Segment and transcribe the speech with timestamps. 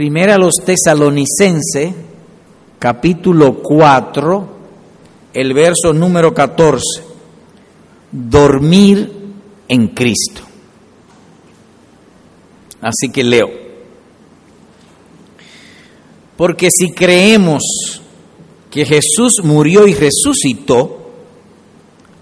[0.00, 1.92] Primera los tesalonicenses,
[2.78, 4.48] capítulo 4,
[5.34, 7.02] el verso número 14.
[8.10, 9.12] Dormir
[9.68, 10.40] en Cristo.
[12.80, 13.50] Así que leo.
[16.34, 17.62] Porque si creemos
[18.70, 21.10] que Jesús murió y resucitó,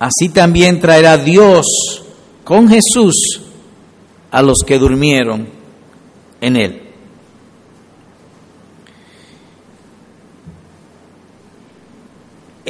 [0.01, 2.03] así también traerá Dios
[2.43, 3.41] con Jesús
[4.33, 5.47] a los que durmieron
[6.41, 6.88] en él.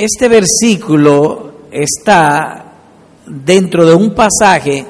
[0.01, 2.73] Este versículo está
[3.27, 4.87] dentro de un pasaje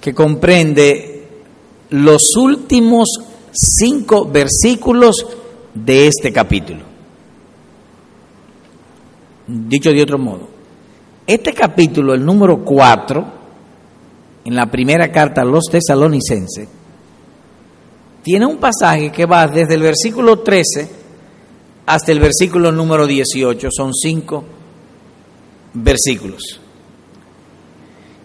[0.00, 1.28] que comprende
[1.90, 3.06] los últimos
[3.52, 5.24] cinco versículos
[5.72, 6.80] de este capítulo.
[9.46, 10.48] Dicho de otro modo,
[11.24, 13.24] este capítulo, el número cuatro,
[14.44, 16.68] en la primera carta a los tesalonicenses,
[18.24, 20.95] tiene un pasaje que va desde el versículo 13
[21.86, 23.68] hasta el versículo número 18.
[23.70, 24.44] Son cinco
[25.72, 26.60] versículos.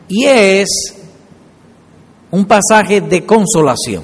[0.08, 0.68] Y es
[2.32, 4.04] un pasaje de consolación.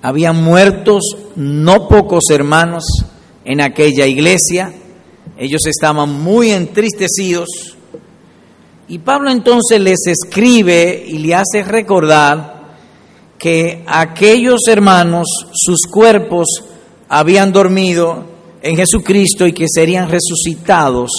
[0.00, 2.84] Habían muertos no pocos hermanos
[3.44, 4.72] en aquella iglesia.
[5.36, 7.76] Ellos estaban muy entristecidos.
[8.88, 12.62] Y Pablo entonces les escribe y le hace recordar
[13.38, 16.64] que aquellos hermanos, sus cuerpos,
[17.14, 18.24] habían dormido
[18.62, 21.10] en Jesucristo y que serían resucitados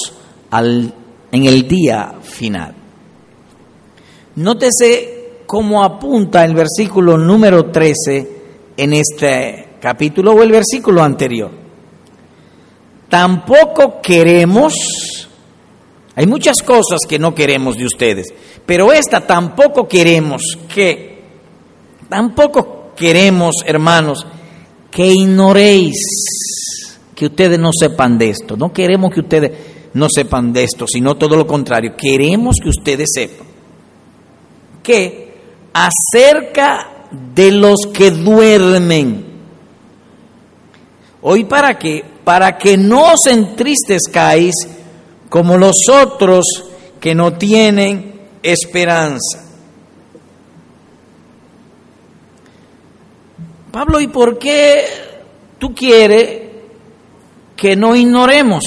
[0.49, 0.91] al,
[1.31, 2.73] en el día final.
[4.37, 8.41] Nótese cómo apunta el versículo número 13
[8.75, 11.51] en este capítulo o el versículo anterior.
[13.07, 14.73] Tampoco queremos,
[16.15, 18.33] hay muchas cosas que no queremos de ustedes,
[18.65, 21.21] pero esta tampoco queremos que,
[22.09, 24.25] tampoco queremos, hermanos,
[24.93, 25.95] que ignoréis,
[27.15, 28.55] que ustedes no sepan de esto.
[28.55, 29.51] No queremos que ustedes
[29.93, 31.95] no sepan de esto, sino todo lo contrario.
[31.97, 33.47] Queremos que ustedes sepan
[34.83, 35.33] que
[35.73, 39.25] acerca de los que duermen,
[41.21, 42.03] hoy para qué?
[42.23, 44.53] Para que no os entristezcáis
[45.29, 46.45] como los otros
[46.99, 49.42] que no tienen esperanza.
[53.73, 54.85] Pablo, ¿y por qué
[55.57, 56.43] tú quieres
[57.55, 58.63] que no ignoremos?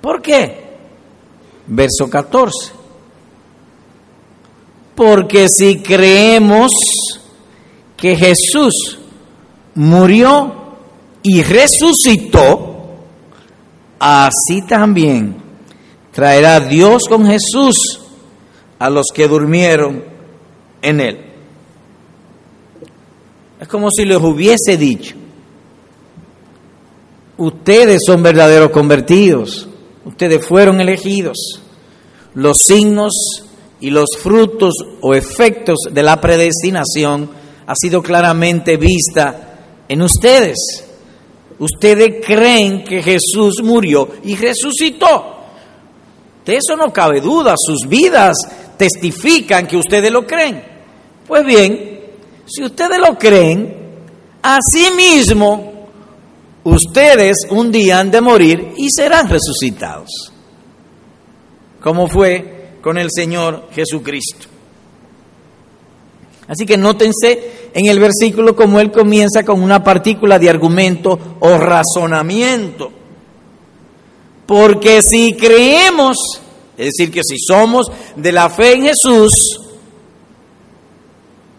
[0.00, 0.60] ¿Por qué?
[1.68, 2.72] Verso 14.
[4.96, 6.72] Porque si creemos
[7.96, 8.98] que Jesús
[9.76, 10.52] murió
[11.22, 12.88] y resucitó,
[14.00, 15.36] así también
[16.10, 18.00] traerá Dios con Jesús
[18.80, 20.02] a los que durmieron
[20.82, 21.25] en él.
[23.60, 25.14] Es como si les hubiese dicho,
[27.38, 29.68] ustedes son verdaderos convertidos,
[30.04, 31.62] ustedes fueron elegidos,
[32.34, 33.12] los signos
[33.80, 37.30] y los frutos o efectos de la predestinación
[37.66, 39.58] ha sido claramente vista
[39.88, 40.56] en ustedes.
[41.58, 45.36] Ustedes creen que Jesús murió y resucitó.
[46.44, 48.36] De eso no cabe duda, sus vidas
[48.76, 50.62] testifican que ustedes lo creen.
[51.26, 51.95] Pues bien,
[52.46, 53.76] si ustedes lo creen,
[54.42, 55.88] así mismo
[56.64, 60.32] ustedes un día han de morir y serán resucitados,
[61.80, 64.46] como fue con el Señor Jesucristo.
[66.48, 71.58] Así que nótense en el versículo como él comienza con una partícula de argumento o
[71.58, 72.92] razonamiento.
[74.46, 76.16] Porque si creemos,
[76.76, 79.65] es decir, que si somos de la fe en Jesús,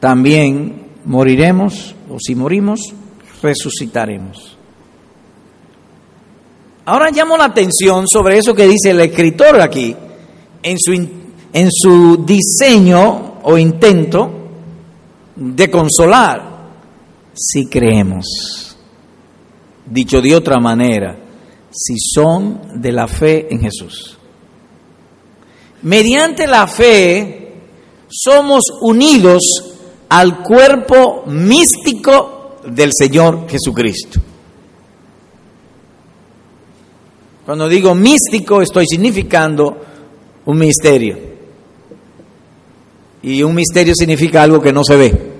[0.07, 2.79] también moriremos, o si morimos,
[3.43, 4.55] resucitaremos.
[6.85, 9.93] Ahora llamo la atención sobre eso que dice el escritor aquí,
[10.63, 10.93] en su,
[11.51, 14.31] en su diseño o intento
[15.35, 16.69] de consolar,
[17.35, 18.77] si creemos.
[19.87, 21.17] Dicho de otra manera,
[21.69, 24.17] si son de la fe en Jesús.
[25.81, 27.55] Mediante la fe
[28.07, 29.73] somos unidos
[30.09, 34.19] al cuerpo místico del Señor Jesucristo.
[37.45, 39.77] Cuando digo místico estoy significando
[40.45, 41.17] un misterio.
[43.21, 45.31] Y un misterio significa algo que no se ve.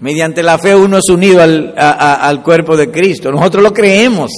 [0.00, 3.30] Mediante la fe uno es unido al, al cuerpo de Cristo.
[3.30, 4.30] Nosotros lo creemos.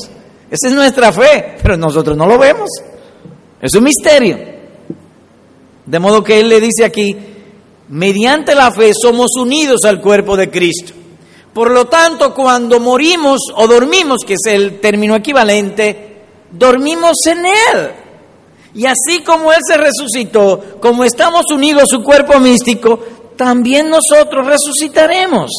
[0.50, 2.68] Esa es nuestra fe, pero nosotros no lo vemos.
[3.60, 4.38] Es un misterio.
[5.86, 7.16] De modo que Él le dice aquí,
[7.90, 10.94] mediante la fe somos unidos al cuerpo de Cristo.
[11.52, 16.22] Por lo tanto, cuando morimos o dormimos, que es el término equivalente,
[16.52, 17.90] dormimos en Él.
[18.74, 23.00] Y así como Él se resucitó, como estamos unidos a su cuerpo místico,
[23.36, 25.50] también nosotros resucitaremos.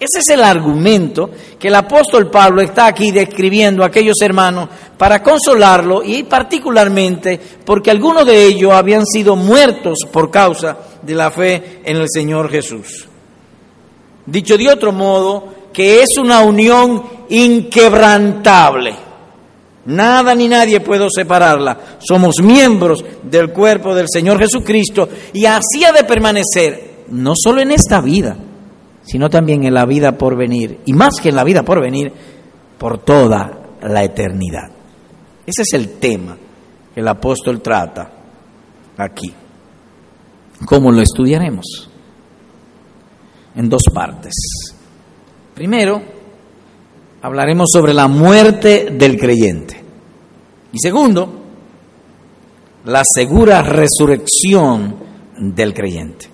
[0.00, 4.66] Ese es el argumento que el apóstol Pablo está aquí describiendo a aquellos hermanos
[4.96, 11.30] para consolarlo y particularmente porque algunos de ellos habían sido muertos por causa de la
[11.30, 13.06] fe en el Señor Jesús.
[14.24, 18.94] Dicho de otro modo, que es una unión inquebrantable.
[19.84, 21.78] Nada ni nadie puede separarla.
[21.98, 27.72] Somos miembros del cuerpo del Señor Jesucristo y así ha de permanecer no solo en
[27.72, 28.36] esta vida,
[29.10, 32.12] sino también en la vida por venir, y más que en la vida por venir,
[32.78, 34.70] por toda la eternidad.
[35.44, 36.36] Ese es el tema
[36.94, 38.08] que el apóstol trata
[38.96, 39.34] aquí.
[40.64, 41.90] ¿Cómo lo estudiaremos?
[43.56, 44.32] En dos partes.
[45.56, 46.00] Primero,
[47.22, 49.82] hablaremos sobre la muerte del creyente.
[50.72, 51.32] Y segundo,
[52.84, 54.94] la segura resurrección
[55.36, 56.29] del creyente.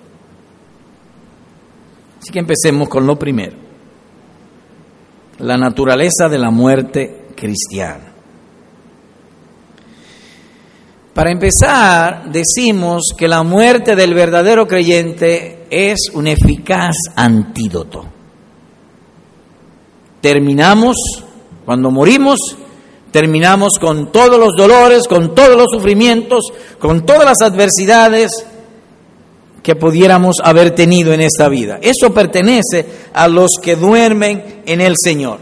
[2.27, 3.55] Así que empecemos con lo primero,
[5.39, 8.11] la naturaleza de la muerte cristiana.
[11.13, 18.03] Para empezar, decimos que la muerte del verdadero creyente es un eficaz antídoto.
[20.19, 20.97] Terminamos,
[21.63, 22.39] cuando morimos,
[23.09, 26.43] terminamos con todos los dolores, con todos los sufrimientos,
[26.77, 28.45] con todas las adversidades,
[29.67, 31.77] que pudiéramos haber tenido en esta vida.
[31.81, 35.39] Eso pertenece a los que duermen en el Señor.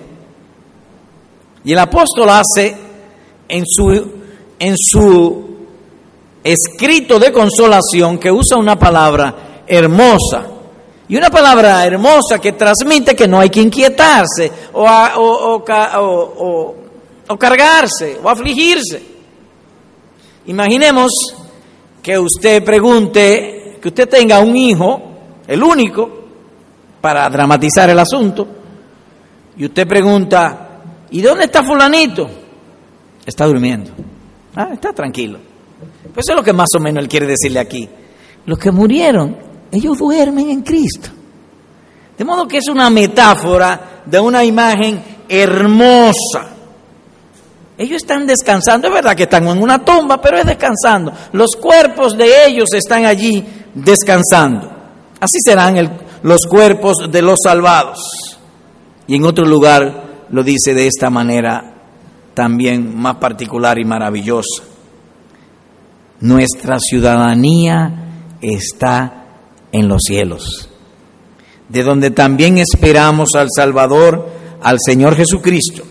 [1.63, 2.75] Y el apóstol hace
[3.48, 4.12] en su,
[4.57, 5.57] en su
[6.44, 10.48] escrito de consolación que usa una palabra hermosa.
[11.07, 14.88] Y una palabra hermosa que transmite que no hay que inquietarse o,
[15.18, 16.75] o,
[17.27, 19.04] o cargarse o afligirse.
[20.48, 21.12] Imaginemos
[22.01, 24.99] que usted pregunte que usted tenga un hijo,
[25.45, 26.09] el único,
[26.99, 28.47] para dramatizar el asunto,
[29.55, 32.27] y usted pregunta, ¿y dónde está fulanito?
[33.23, 33.91] Está durmiendo.
[34.55, 35.37] Ah, está tranquilo.
[36.11, 37.87] Pues eso es lo que más o menos él quiere decirle aquí.
[38.47, 39.37] Los que murieron,
[39.71, 41.11] ellos duermen en Cristo.
[42.17, 44.99] De modo que es una metáfora de una imagen
[45.29, 46.54] hermosa.
[47.77, 51.12] Ellos están descansando, es verdad que están en una tumba, pero es descansando.
[51.33, 53.44] Los cuerpos de ellos están allí
[53.74, 54.72] descansando.
[55.19, 55.75] Así serán
[56.24, 58.00] los cuerpos de los salvados.
[59.07, 61.74] Y en otro lugar lo dice de esta manera
[62.33, 64.63] también más particular y maravillosa.
[66.22, 67.92] Nuestra ciudadanía
[68.42, 69.25] está
[69.72, 70.69] en los cielos,
[71.68, 74.30] de donde también esperamos al Salvador,
[74.62, 75.83] al Señor Jesucristo,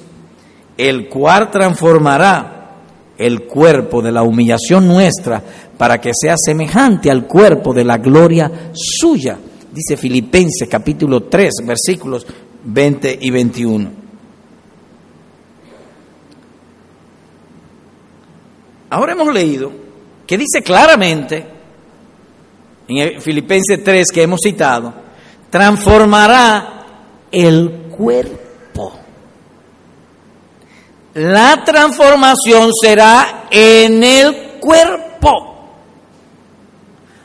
[0.76, 2.54] el cual transformará
[3.16, 5.42] el cuerpo de la humillación nuestra
[5.78, 9.38] para que sea semejante al cuerpo de la gloria suya.
[9.72, 12.26] Dice Filipenses capítulo 3, versículos
[12.64, 13.90] 20 y 21.
[18.90, 19.72] Ahora hemos leído
[20.26, 21.44] que dice claramente,
[22.88, 24.94] en Filipenses 3 que hemos citado,
[25.50, 26.86] transformará
[27.32, 28.43] el cuerpo
[31.14, 35.54] la transformación será en el cuerpo.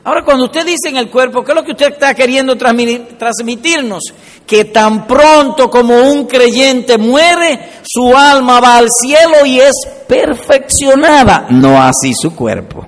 [0.04, 4.04] Ahora, cuando usted dice en el cuerpo, ¿qué es lo que usted está queriendo transmitirnos?
[4.46, 9.76] Que tan pronto como un creyente muere, su alma va al cielo y es
[10.08, 11.48] perfeccionada.
[11.50, 12.88] No así su cuerpo.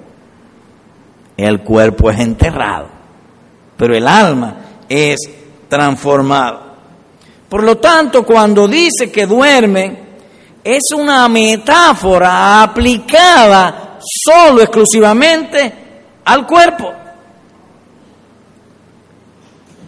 [1.37, 2.87] El cuerpo es enterrado,
[3.77, 4.55] pero el alma
[4.87, 5.19] es
[5.67, 6.75] transformada.
[7.49, 10.10] Por lo tanto, cuando dice que duerme,
[10.63, 15.73] es una metáfora aplicada solo, exclusivamente
[16.25, 16.93] al cuerpo.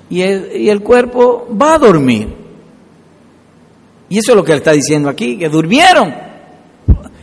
[0.09, 2.27] Y el, cuerpo va a dormir.
[4.09, 6.13] Y eso es lo que él está diciendo aquí, que durmieron.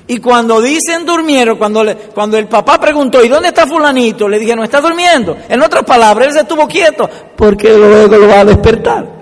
[0.09, 4.29] Y cuando dicen durmieron, cuando, cuando el papá preguntó, ¿y dónde está fulanito?
[4.29, 5.37] Le dije, no está durmiendo.
[5.49, 9.20] En otras palabras, él se estuvo quieto, porque luego lo va a despertar.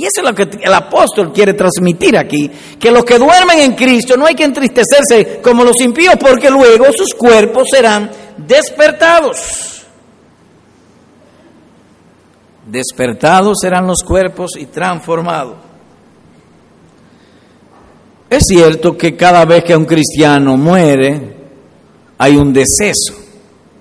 [0.00, 3.72] Y eso es lo que el apóstol quiere transmitir aquí, que los que duermen en
[3.74, 9.84] Cristo no hay que entristecerse como los impíos, porque luego sus cuerpos serán despertados.
[12.64, 15.56] Despertados serán los cuerpos y transformados.
[18.30, 21.36] Es cierto que cada vez que un cristiano muere,
[22.16, 23.18] hay un deceso,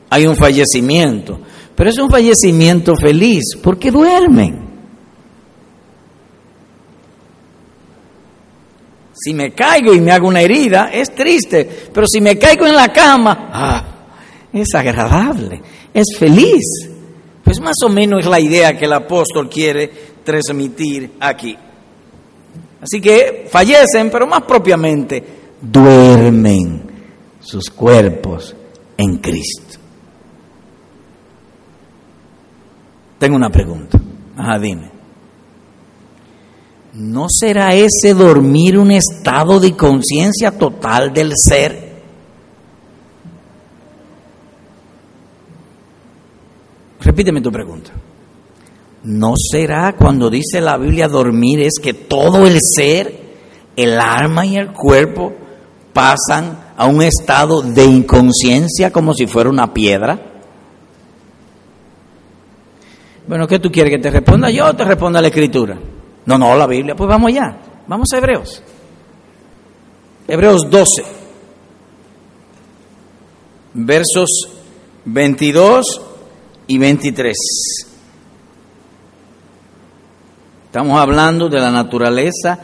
[0.09, 1.39] hay un fallecimiento,
[1.77, 4.68] Pero es un fallecimiento feliz porque duermen.
[9.21, 12.75] Si me caigo y me hago una herida, es triste, pero si me caigo en
[12.75, 13.83] la cama, ah,
[14.53, 15.61] es agradable,
[15.93, 16.63] es feliz.
[17.43, 19.91] Pues más o menos es la idea que el apóstol quiere
[20.23, 21.57] transmitir aquí.
[22.81, 25.23] Así que fallecen, pero más propiamente
[25.61, 26.83] duermen
[27.41, 28.55] sus cuerpos
[28.97, 29.79] en Cristo.
[33.17, 33.99] Tengo una pregunta.
[34.37, 34.88] Ajá, dime.
[36.99, 42.01] ¿No será ese dormir un estado de conciencia total del ser?
[46.99, 47.91] Repíteme tu pregunta.
[49.03, 53.17] ¿No será cuando dice la Biblia dormir es que todo el ser,
[53.77, 55.31] el alma y el cuerpo
[55.93, 60.19] pasan a un estado de inconsciencia como si fuera una piedra?
[63.25, 63.89] Bueno, ¿qué tú quieres?
[63.93, 65.79] ¿Que te responda yo o te responda la escritura?
[66.25, 66.95] No, no, la Biblia.
[66.95, 67.57] Pues vamos allá.
[67.87, 68.61] Vamos a Hebreos.
[70.27, 71.03] Hebreos 12.
[73.73, 74.29] Versos
[75.05, 76.01] 22
[76.67, 77.35] y 23.
[80.65, 82.59] Estamos hablando de la naturaleza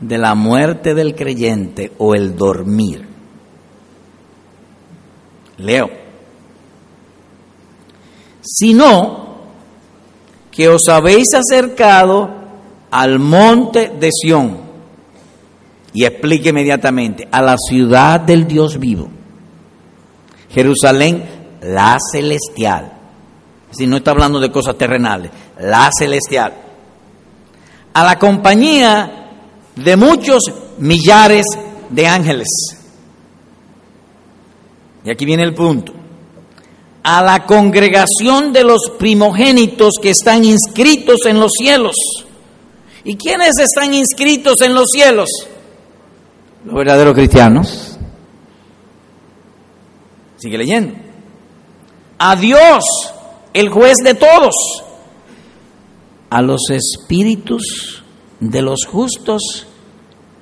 [0.00, 3.06] de la muerte del creyente o el dormir.
[5.58, 5.90] Leo.
[8.40, 9.40] Sino
[10.50, 12.39] que os habéis acercado
[12.90, 14.58] al monte de Sión
[15.92, 19.08] y explique inmediatamente a la ciudad del Dios vivo,
[20.50, 21.24] Jerusalén,
[21.62, 23.00] la celestial
[23.70, 26.54] si no está hablando de cosas terrenales, la celestial,
[27.92, 29.30] a la compañía
[29.76, 30.42] de muchos
[30.78, 31.46] millares
[31.88, 32.48] de ángeles.
[35.04, 35.92] Y aquí viene el punto.
[37.02, 41.96] A la congregación de los primogénitos que están inscritos en los cielos.
[43.04, 45.28] ¿Y quiénes están inscritos en los cielos?
[46.64, 47.98] Los verdaderos cristianos.
[50.36, 50.94] Sigue leyendo.
[52.18, 52.84] A Dios
[53.52, 54.54] el juez de todos,
[56.28, 58.02] a los espíritus
[58.38, 59.66] de los justos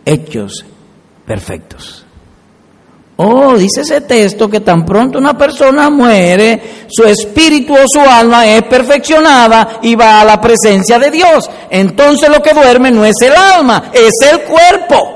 [0.04, 0.64] hechos
[1.26, 2.04] perfectos.
[3.20, 8.46] Oh, dice ese texto que tan pronto una persona muere, su espíritu o su alma
[8.46, 11.50] es perfeccionada y va a la presencia de Dios.
[11.68, 15.14] Entonces lo que duerme no es el alma, es el cuerpo.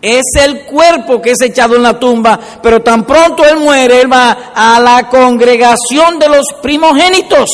[0.00, 4.10] Es el cuerpo que es echado en la tumba, pero tan pronto él muere, él
[4.10, 7.50] va a la congregación de los primogénitos.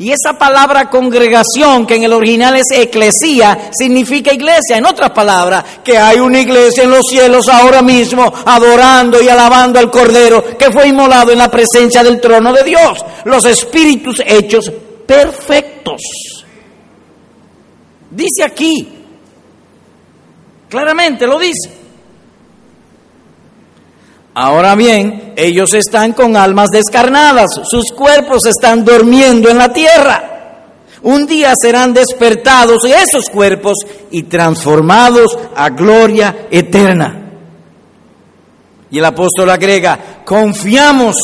[0.00, 4.78] Y esa palabra congregación, que en el original es eclesía, significa iglesia.
[4.78, 9.78] En otras palabras, que hay una iglesia en los cielos ahora mismo adorando y alabando
[9.78, 13.04] al Cordero que fue inmolado en la presencia del trono de Dios.
[13.24, 14.72] Los espíritus hechos
[15.06, 16.00] perfectos.
[18.10, 19.00] Dice aquí,
[20.70, 21.79] Claramente lo dice.
[24.34, 30.26] Ahora bien, ellos están con almas descarnadas, sus cuerpos están durmiendo en la tierra.
[31.02, 33.78] Un día serán despertados esos cuerpos
[34.10, 37.32] y transformados a gloria eterna.
[38.90, 41.16] Y el apóstol agrega, confiamos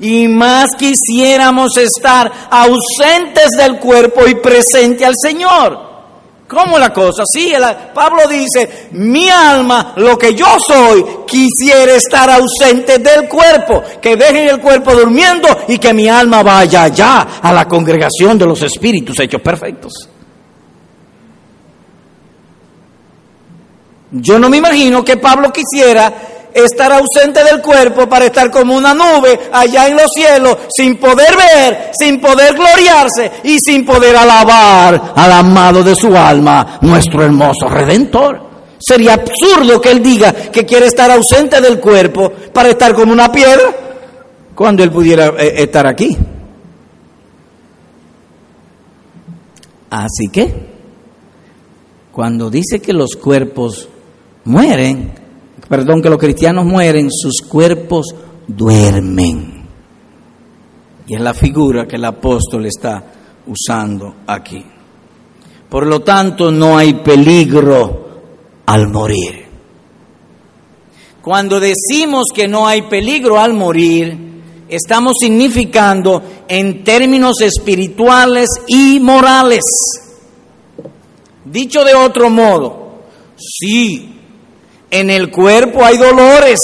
[0.00, 5.87] y más quisiéramos estar ausentes del cuerpo y presente al Señor.
[6.48, 7.24] ¿Cómo la cosa?
[7.30, 7.52] Sí,
[7.94, 14.48] Pablo dice, mi alma, lo que yo soy, quisiera estar ausente del cuerpo, que dejen
[14.48, 19.20] el cuerpo durmiendo y que mi alma vaya allá a la congregación de los espíritus
[19.20, 19.92] hechos perfectos.
[24.10, 28.94] Yo no me imagino que Pablo quisiera estar ausente del cuerpo para estar como una
[28.94, 35.12] nube allá en los cielos, sin poder ver, sin poder gloriarse y sin poder alabar
[35.14, 38.48] al amado de su alma, nuestro hermoso redentor.
[38.78, 43.30] Sería absurdo que él diga que quiere estar ausente del cuerpo para estar como una
[43.30, 43.74] piedra
[44.54, 46.16] cuando él pudiera eh, estar aquí.
[49.90, 50.52] Así que,
[52.12, 53.88] cuando dice que los cuerpos
[54.44, 55.12] mueren,
[55.68, 58.06] perdón, que los cristianos mueren, sus cuerpos
[58.46, 59.66] duermen.
[61.06, 63.04] Y es la figura que el apóstol está
[63.46, 64.64] usando aquí.
[65.68, 68.08] Por lo tanto, no hay peligro
[68.66, 69.46] al morir.
[71.22, 74.16] Cuando decimos que no hay peligro al morir,
[74.68, 79.62] estamos significando en términos espirituales y morales.
[81.44, 83.02] Dicho de otro modo,
[83.36, 84.17] sí,
[84.90, 86.60] en el cuerpo hay dolores,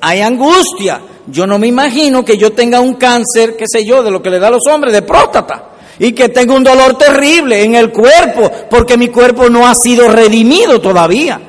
[0.00, 4.10] hay angustia, yo no me imagino que yo tenga un cáncer, qué sé yo, de
[4.10, 7.62] lo que le da a los hombres, de próstata, y que tenga un dolor terrible
[7.62, 11.40] en el cuerpo, porque mi cuerpo no ha sido redimido todavía.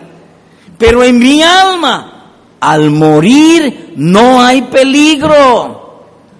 [0.77, 5.76] Pero en mi alma, al morir, no hay peligro.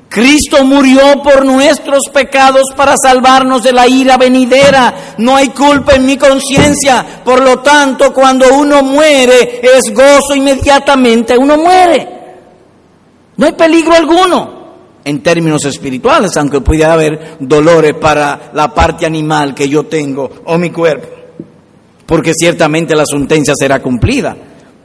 [0.10, 5.16] Cristo murió por nuestros pecados para salvarnos de la ira venidera.
[5.18, 7.22] No hay culpa en mi conciencia.
[7.24, 11.38] Por lo tanto, cuando uno muere, es gozo inmediatamente.
[11.38, 12.08] Uno muere.
[13.36, 14.58] No hay peligro alguno
[15.04, 20.58] en términos espirituales, aunque pudiera haber dolores para la parte animal que yo tengo o
[20.58, 21.08] mi cuerpo.
[22.06, 24.36] Porque ciertamente la sentencia será cumplida.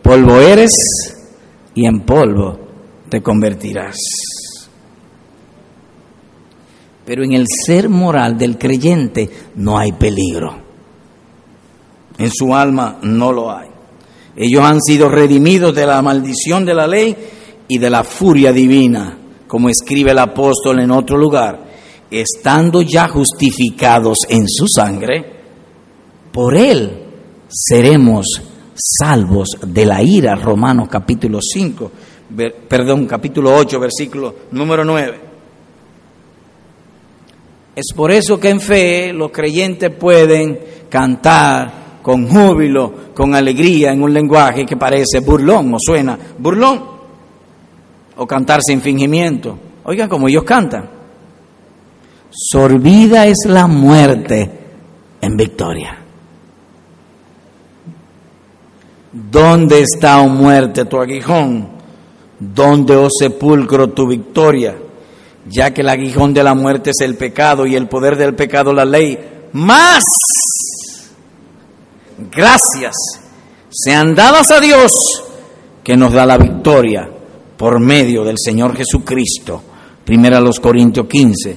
[0.02, 0.72] Polvo eres
[1.74, 2.58] y en polvo
[3.08, 3.96] te convertirás.
[7.12, 10.56] Pero en el ser moral del creyente no hay peligro.
[12.16, 13.68] En su alma no lo hay.
[14.34, 17.14] Ellos han sido redimidos de la maldición de la ley
[17.68, 21.62] y de la furia divina, como escribe el apóstol en otro lugar,
[22.10, 25.22] estando ya justificados en su sangre,
[26.32, 27.08] por él
[27.46, 28.40] seremos
[28.74, 30.34] salvos de la ira.
[30.34, 31.92] Romanos capítulo 5,
[32.66, 35.31] perdón, capítulo 8, versículo número 9.
[37.74, 40.58] Es por eso que en fe los creyentes pueden
[40.90, 46.82] cantar con júbilo, con alegría, en un lenguaje que parece burlón o suena burlón,
[48.16, 49.58] o cantar sin fingimiento.
[49.84, 50.88] Oigan como ellos cantan.
[52.30, 54.50] Sorbida es la muerte
[55.20, 55.98] en victoria.
[59.12, 61.68] ¿Dónde está, oh muerte, tu aguijón?
[62.38, 64.74] ¿Dónde, oh sepulcro, tu victoria?
[65.52, 68.72] Ya que el aguijón de la muerte es el pecado y el poder del pecado
[68.72, 69.18] la ley,
[69.52, 70.02] más
[72.30, 72.94] gracias
[73.68, 74.92] sean dadas a Dios
[75.84, 77.08] que nos da la victoria
[77.56, 79.62] por medio del Señor Jesucristo.
[80.04, 81.56] Primera los Corintios 15,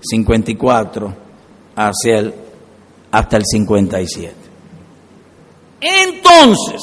[0.00, 1.14] 54
[1.76, 2.34] hacia el,
[3.12, 4.34] hasta el 57.
[5.80, 6.82] Entonces,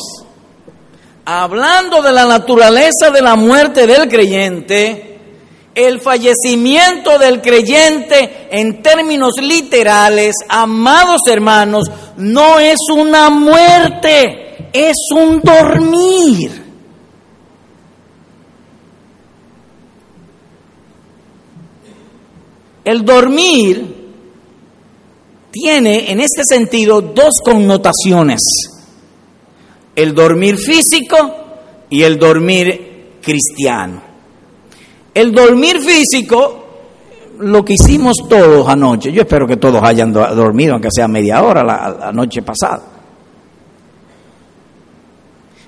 [1.26, 5.13] hablando de la naturaleza de la muerte del creyente,
[5.76, 15.42] el fallecimiento del creyente en términos literales, amados hermanos, no es una muerte, es un
[15.42, 16.64] dormir.
[22.86, 24.04] El dormir
[25.52, 28.42] tiene en este sentido dos connotaciones,
[29.96, 31.18] el dormir físico
[31.90, 34.13] y el dormir cristiano.
[35.14, 36.64] El dormir físico,
[37.40, 41.64] lo que hicimos todos anoche, yo espero que todos hayan dormido, aunque sea media hora
[41.64, 42.82] la, noche pasada.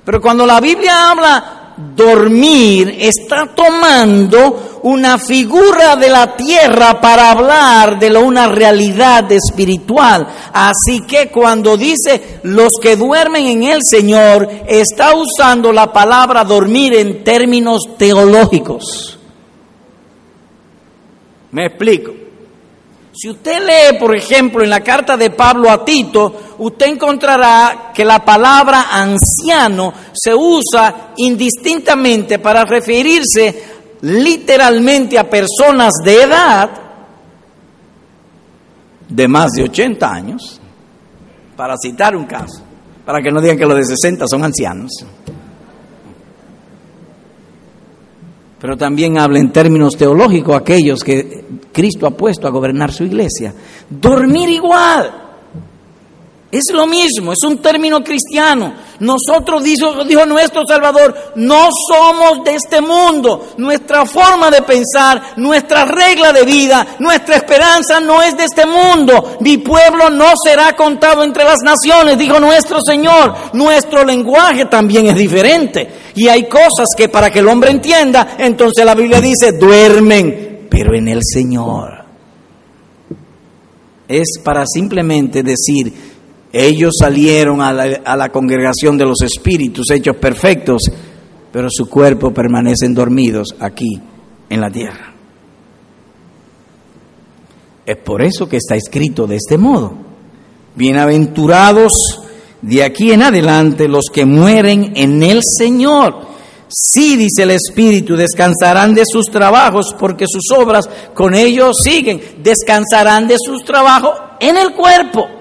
[0.04, 8.00] Pero cuando la Biblia habla dormir, está tomando una figura de la tierra para hablar
[8.00, 10.28] de una realidad espiritual.
[10.54, 16.96] Así que cuando dice los que duermen en el Señor, está usando la palabra dormir
[16.96, 19.15] en términos teológicos.
[21.56, 22.14] Me explico.
[23.14, 28.04] Si usted lee, por ejemplo, en la carta de Pablo a Tito, usted encontrará que
[28.04, 33.64] la palabra anciano se usa indistintamente para referirse
[34.02, 36.70] literalmente a personas de edad
[39.08, 40.60] de más de 80 años,
[41.56, 42.64] para citar un caso,
[43.06, 44.92] para que no digan que los de 60 son ancianos.
[48.60, 53.54] Pero también habla en términos teológicos aquellos que Cristo ha puesto a gobernar su iglesia.
[53.90, 55.25] Dormir igual.
[56.56, 58.74] Es lo mismo, es un término cristiano.
[59.02, 63.48] Nosotros, dijo, dijo, nuestro Salvador, no somos de este mundo.
[63.58, 69.36] Nuestra forma de pensar, nuestra regla de vida, nuestra esperanza no es de este mundo.
[69.42, 73.36] Mi pueblo no será contado entre las naciones, dijo nuestro Señor.
[73.52, 75.90] Nuestro lenguaje también es diferente.
[76.16, 80.96] Y hay cosas que para que el hombre entienda, entonces la Biblia dice, duermen, pero
[80.96, 82.06] en el Señor.
[84.08, 86.05] Es para simplemente decir,
[86.58, 90.84] ellos salieron a la, congregación de los espíritus hechos perfectos,
[91.52, 94.00] pero su cuerpo permanecen dormidos aquí
[94.50, 95.14] en la tierra.
[97.86, 99.98] Es por eso que está escrito de este modo.
[100.76, 102.22] Bienaventurados
[102.62, 106.22] de aquí en adelante los que mueren en el Señor.
[106.70, 112.22] Sí, dice el Espíritu, descansarán de sus trabajos porque sus obras con ellos siguen.
[112.42, 115.35] Descansarán de sus trabajos en el cuerpo.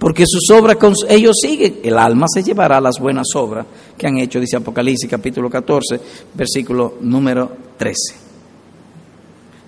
[0.00, 1.80] Porque sus obras con ellos siguen.
[1.84, 3.66] El alma se llevará las buenas obras
[3.98, 6.00] que han hecho, dice Apocalipsis capítulo 14,
[6.32, 7.94] versículo número 13.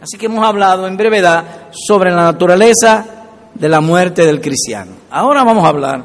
[0.01, 3.07] Así que hemos hablado en brevedad sobre la naturaleza
[3.55, 4.93] de la muerte del cristiano.
[5.11, 6.05] Ahora vamos a hablar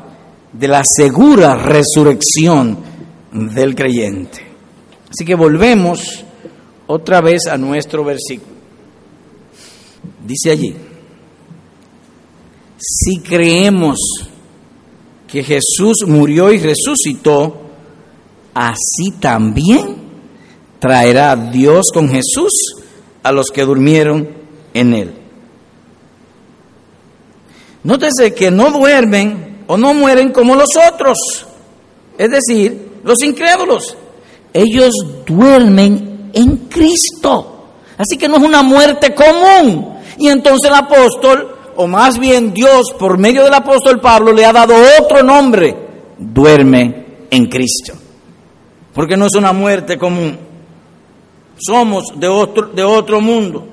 [0.51, 2.77] de la segura resurrección
[3.31, 4.45] del creyente.
[5.09, 6.25] Así que volvemos
[6.85, 8.57] otra vez a nuestro versículo.
[10.25, 10.75] Dice allí,
[12.77, 13.97] si creemos
[15.27, 17.61] que Jesús murió y resucitó,
[18.53, 19.97] así también
[20.79, 22.51] traerá Dios con Jesús
[23.23, 24.29] a los que durmieron
[24.73, 25.13] en él.
[27.83, 31.17] Nótese que no duermen o no mueren como los otros,
[32.17, 33.95] es decir, los incrédulos.
[34.53, 34.91] Ellos
[35.25, 37.69] duermen en Cristo.
[37.97, 39.97] Así que no es una muerte común.
[40.17, 44.51] Y entonces el apóstol o más bien Dios por medio del apóstol Pablo le ha
[44.51, 45.75] dado otro nombre,
[46.17, 47.93] duerme en Cristo.
[48.93, 50.37] Porque no es una muerte común,
[51.57, 53.67] somos de otro, de otro mundo.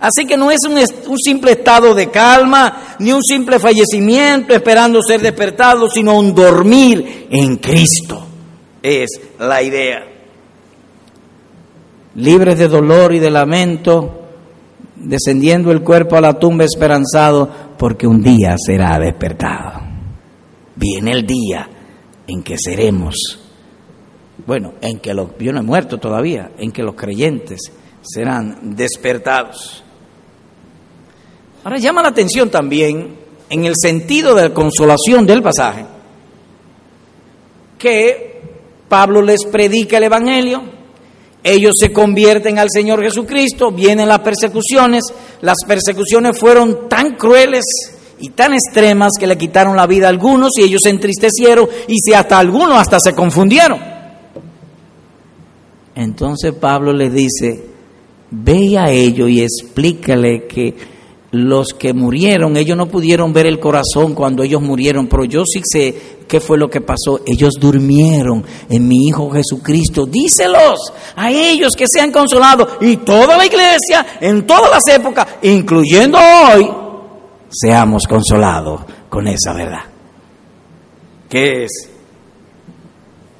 [0.00, 0.76] Así que no es un,
[1.10, 7.26] un, simple estado de calma, ni un simple fallecimiento esperando ser despertado, sino un dormir
[7.30, 8.24] en Cristo.
[8.80, 9.08] Es
[9.40, 10.06] la idea.
[12.14, 14.17] Libres de dolor y de lamento,
[15.00, 19.80] descendiendo el cuerpo a la tumba esperanzado, porque un día será despertado.
[20.76, 21.68] Viene el día
[22.26, 23.16] en que seremos,
[24.46, 27.60] bueno, en que los, yo no he muerto todavía, en que los creyentes
[28.02, 29.82] serán despertados.
[31.64, 33.16] Ahora llama la atención también
[33.50, 35.86] en el sentido de la consolación del pasaje,
[37.78, 38.40] que
[38.88, 40.77] Pablo les predica el Evangelio,
[41.50, 45.04] ellos se convierten al Señor Jesucristo, vienen las persecuciones,
[45.40, 47.64] las persecuciones fueron tan crueles
[48.20, 51.98] y tan extremas que le quitaron la vida a algunos y ellos se entristecieron y
[51.98, 53.78] si hasta algunos hasta se confundieron.
[55.94, 57.64] Entonces Pablo le dice,
[58.30, 60.74] ve a ellos y explícale que
[61.30, 65.60] los que murieron, ellos no pudieron ver el corazón cuando ellos murieron, pero yo sí
[65.64, 67.20] sé qué fue lo que pasó.
[67.26, 70.06] Ellos durmieron en mi Hijo Jesucristo.
[70.06, 76.18] Díselos a ellos que sean consolados y toda la iglesia en todas las épocas, incluyendo
[76.18, 76.70] hoy,
[77.50, 79.84] seamos consolados con esa verdad.
[81.28, 81.90] Que es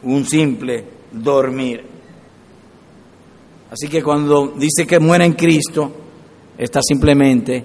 [0.03, 1.85] un simple dormir.
[3.71, 5.93] Así que cuando dice que muere en Cristo,
[6.57, 7.65] está simplemente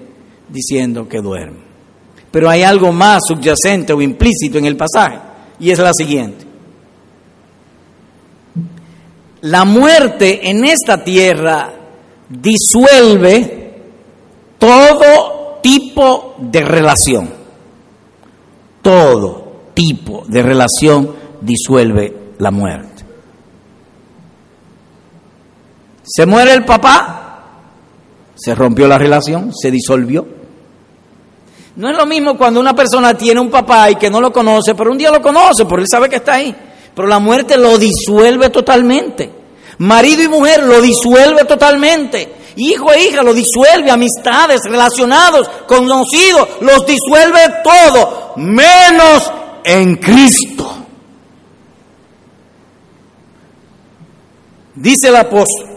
[0.50, 1.73] diciendo que duerme.
[2.34, 5.20] Pero hay algo más subyacente o implícito en el pasaje,
[5.60, 6.48] y es la siguiente.
[9.42, 11.72] La muerte en esta tierra
[12.28, 13.84] disuelve
[14.58, 17.30] todo tipo de relación.
[18.82, 23.04] Todo tipo de relación disuelve la muerte.
[26.02, 27.60] Se muere el papá,
[28.34, 30.43] se rompió la relación, se disolvió.
[31.76, 34.76] No es lo mismo cuando una persona tiene un papá y que no lo conoce,
[34.76, 36.56] pero un día lo conoce, porque él sabe que está ahí.
[36.94, 39.32] Pero la muerte lo disuelve totalmente.
[39.80, 42.36] Marido y mujer lo disuelve totalmente.
[42.56, 49.32] Hijo e hija lo disuelve, amistades, relacionados, conocidos, los disuelve todo, menos
[49.64, 50.70] en Cristo.
[54.76, 55.70] Dice el apóstol,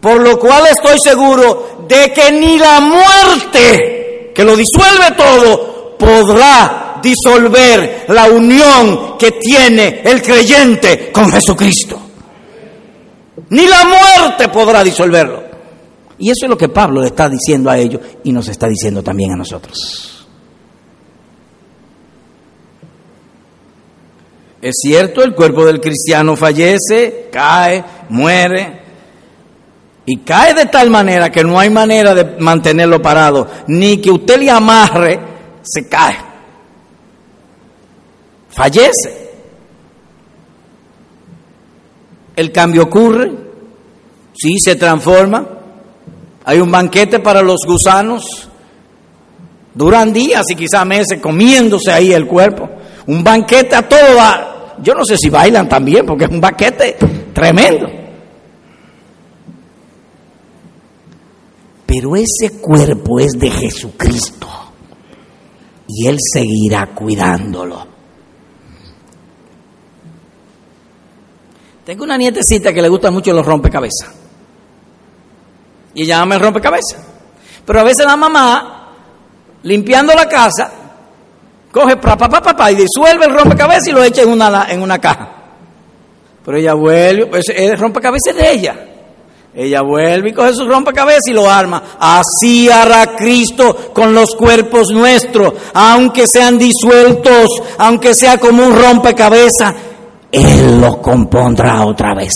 [0.00, 4.03] por lo cual estoy seguro de que ni la muerte,
[4.34, 12.00] que lo disuelve todo, podrá disolver la unión que tiene el creyente con Jesucristo.
[13.50, 15.44] Ni la muerte podrá disolverlo.
[16.18, 19.02] Y eso es lo que Pablo le está diciendo a ellos y nos está diciendo
[19.02, 20.26] también a nosotros.
[24.62, 28.83] Es cierto, el cuerpo del cristiano fallece, cae, muere,
[30.06, 34.38] y cae de tal manera que no hay manera de mantenerlo parado, ni que usted
[34.38, 35.18] le amarre,
[35.62, 36.16] se cae.
[38.50, 39.24] Fallece.
[42.36, 43.32] El cambio ocurre,
[44.34, 45.46] sí, se transforma.
[46.44, 48.48] Hay un banquete para los gusanos.
[49.72, 52.68] Duran días y quizá meses comiéndose ahí el cuerpo.
[53.06, 54.18] Un banquete a todo
[54.82, 56.96] Yo no sé si bailan también, porque es un banquete
[57.32, 58.03] tremendo.
[61.96, 64.48] Pero ese cuerpo es de Jesucristo
[65.86, 67.86] y Él seguirá cuidándolo.
[71.84, 74.12] Tengo una nietecita que le gusta mucho los rompecabezas.
[75.94, 77.00] Y ella ama el rompecabezas.
[77.64, 78.92] Pero a veces la mamá,
[79.62, 80.72] limpiando la casa,
[81.70, 84.98] coge papá, papá, papá y disuelve el rompecabezas y lo echa en una, en una
[84.98, 85.30] caja.
[86.44, 88.93] Pero ella vuelve, pues el rompecabezas de ella.
[89.56, 91.96] Ella vuelve y coge su rompecabezas y lo arma.
[92.00, 99.74] Así hará Cristo con los cuerpos nuestros, aunque sean disueltos, aunque sea como un rompecabezas,
[100.32, 102.32] Él los compondrá otra vez.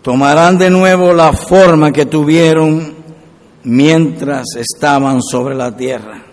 [0.00, 2.96] Tomarán de nuevo la forma que tuvieron
[3.64, 6.31] mientras estaban sobre la tierra.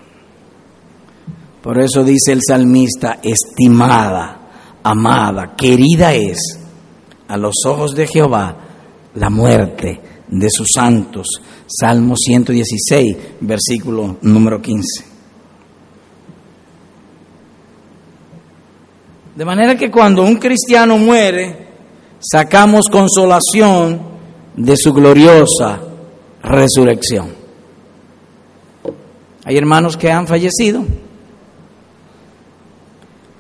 [1.70, 6.60] Por eso dice el salmista, estimada, amada, querida es
[7.28, 8.56] a los ojos de Jehová
[9.14, 11.28] la muerte de sus santos.
[11.68, 15.06] Salmo 116, versículo número 15.
[19.36, 21.68] De manera que cuando un cristiano muere,
[22.18, 24.02] sacamos consolación
[24.56, 25.80] de su gloriosa
[26.42, 27.28] resurrección.
[29.46, 30.84] Hay hermanos que han fallecido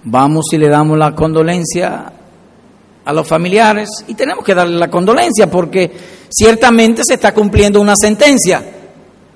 [0.09, 2.11] vamos y le damos la condolencia
[3.05, 5.91] a los familiares y tenemos que darle la condolencia porque
[6.29, 8.75] ciertamente se está cumpliendo una sentencia.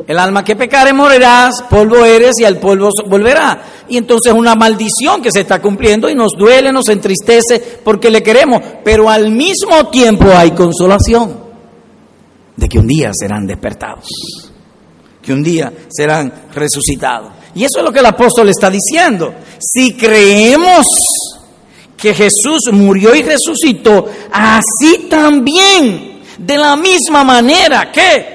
[0.05, 3.61] El alma que pecare morirás, polvo eres y al polvo volverá.
[3.87, 8.21] Y entonces una maldición que se está cumpliendo y nos duele, nos entristece porque le
[8.21, 11.37] queremos, pero al mismo tiempo hay consolación
[12.55, 14.07] de que un día serán despertados,
[15.21, 17.42] que un día serán resucitados.
[17.55, 19.33] Y eso es lo que el apóstol está diciendo.
[19.59, 20.87] Si creemos
[21.95, 28.33] que Jesús murió y resucitó, así también, de la misma manera que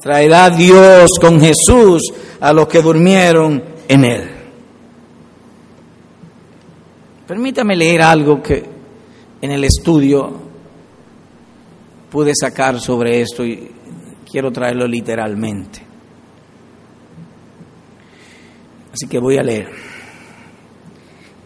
[0.00, 2.02] traerá Dios con Jesús
[2.40, 4.30] a los que durmieron en él.
[7.26, 8.64] Permítame leer algo que
[9.40, 10.32] en el estudio
[12.10, 13.70] pude sacar sobre esto y
[14.28, 15.89] quiero traerlo literalmente.
[18.92, 19.68] Así que voy a leer.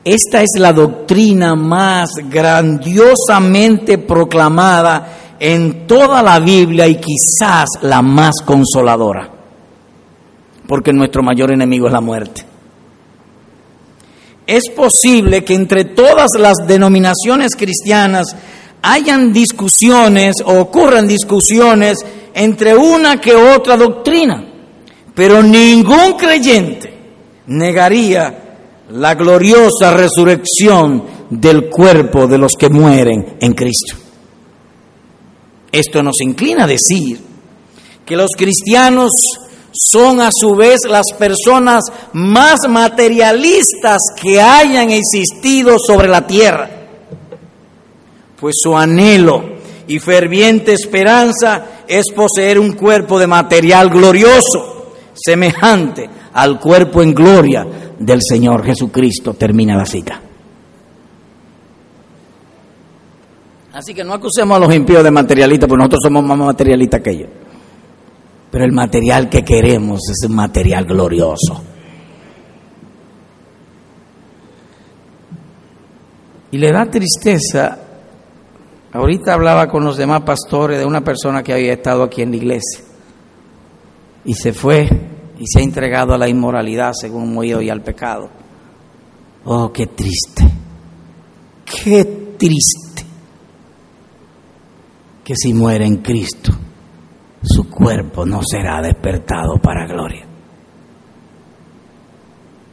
[0.04, 8.36] Esta es la doctrina más grandiosamente proclamada en toda la Biblia y quizás la más
[8.44, 9.30] consoladora,
[10.66, 12.44] porque nuestro mayor enemigo es la muerte.
[14.46, 18.26] Es posible que entre todas las denominaciones cristianas
[18.82, 21.96] hayan discusiones o ocurran discusiones
[22.34, 24.44] entre una que otra doctrina,
[25.14, 26.93] pero ningún creyente
[27.46, 28.44] negaría
[28.90, 33.96] la gloriosa resurrección del cuerpo de los que mueren en Cristo.
[35.72, 37.18] Esto nos inclina a decir
[38.04, 39.12] que los cristianos
[39.72, 46.70] son a su vez las personas más materialistas que hayan existido sobre la tierra,
[48.38, 49.54] pues su anhelo
[49.88, 57.66] y ferviente esperanza es poseer un cuerpo de material glorioso, semejante al cuerpo en gloria
[57.98, 59.34] del Señor Jesucristo.
[59.34, 60.20] Termina la cita.
[63.72, 67.10] Así que no acusemos a los impíos de materialistas, porque nosotros somos más materialistas que
[67.10, 67.28] ellos.
[68.50, 71.62] Pero el material que queremos es un material glorioso.
[76.52, 77.78] Y le da tristeza.
[78.92, 82.36] Ahorita hablaba con los demás pastores de una persona que había estado aquí en la
[82.36, 82.84] iglesia.
[84.24, 84.88] Y se fue
[85.44, 88.30] y se ha entregado a la inmoralidad según oído y al pecado.
[89.44, 90.42] Oh, qué triste,
[91.66, 92.02] qué
[92.38, 93.04] triste
[95.22, 96.50] que si muere en Cristo,
[97.42, 100.24] su cuerpo no será despertado para gloria.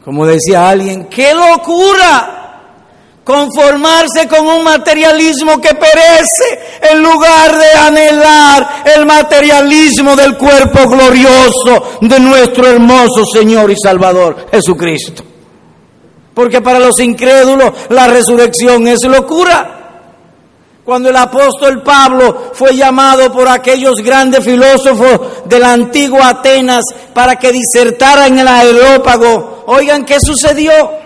[0.05, 2.40] Como decía alguien, qué locura
[3.31, 11.97] conformarse con un materialismo que perece en lugar de anhelar el materialismo del cuerpo glorioso
[12.01, 15.23] de nuestro hermoso Señor y Salvador Jesucristo.
[16.33, 19.77] Porque para los incrédulos la resurrección es locura.
[20.83, 27.37] Cuando el apóstol Pablo fue llamado por aquellos grandes filósofos de la antigua Atenas para
[27.37, 31.00] que disertaran en el aerópago, oigan qué sucedió.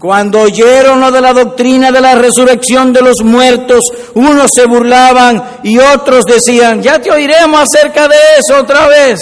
[0.00, 3.84] Cuando oyeron lo de la doctrina de la resurrección de los muertos,
[4.14, 9.20] unos se burlaban y otros decían, ya te oiremos acerca de eso otra vez.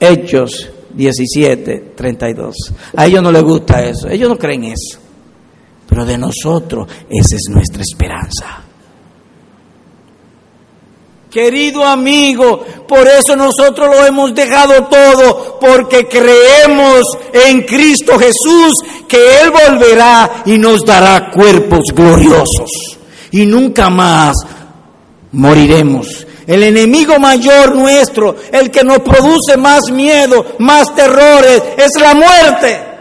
[0.00, 2.56] Hechos 17, 32.
[2.96, 4.98] A ellos no les gusta eso, ellos no creen eso.
[5.88, 8.60] Pero de nosotros esa es nuestra esperanza.
[11.32, 18.74] Querido amigo, por eso nosotros lo hemos dejado todo, porque creemos en Cristo Jesús,
[19.08, 22.98] que Él volverá y nos dará cuerpos gloriosos.
[23.30, 24.36] Y nunca más
[25.32, 32.14] moriremos, El enemigo mayor nuestro, el que nos produce más miedo, más terrores, es la
[32.14, 32.91] muerte.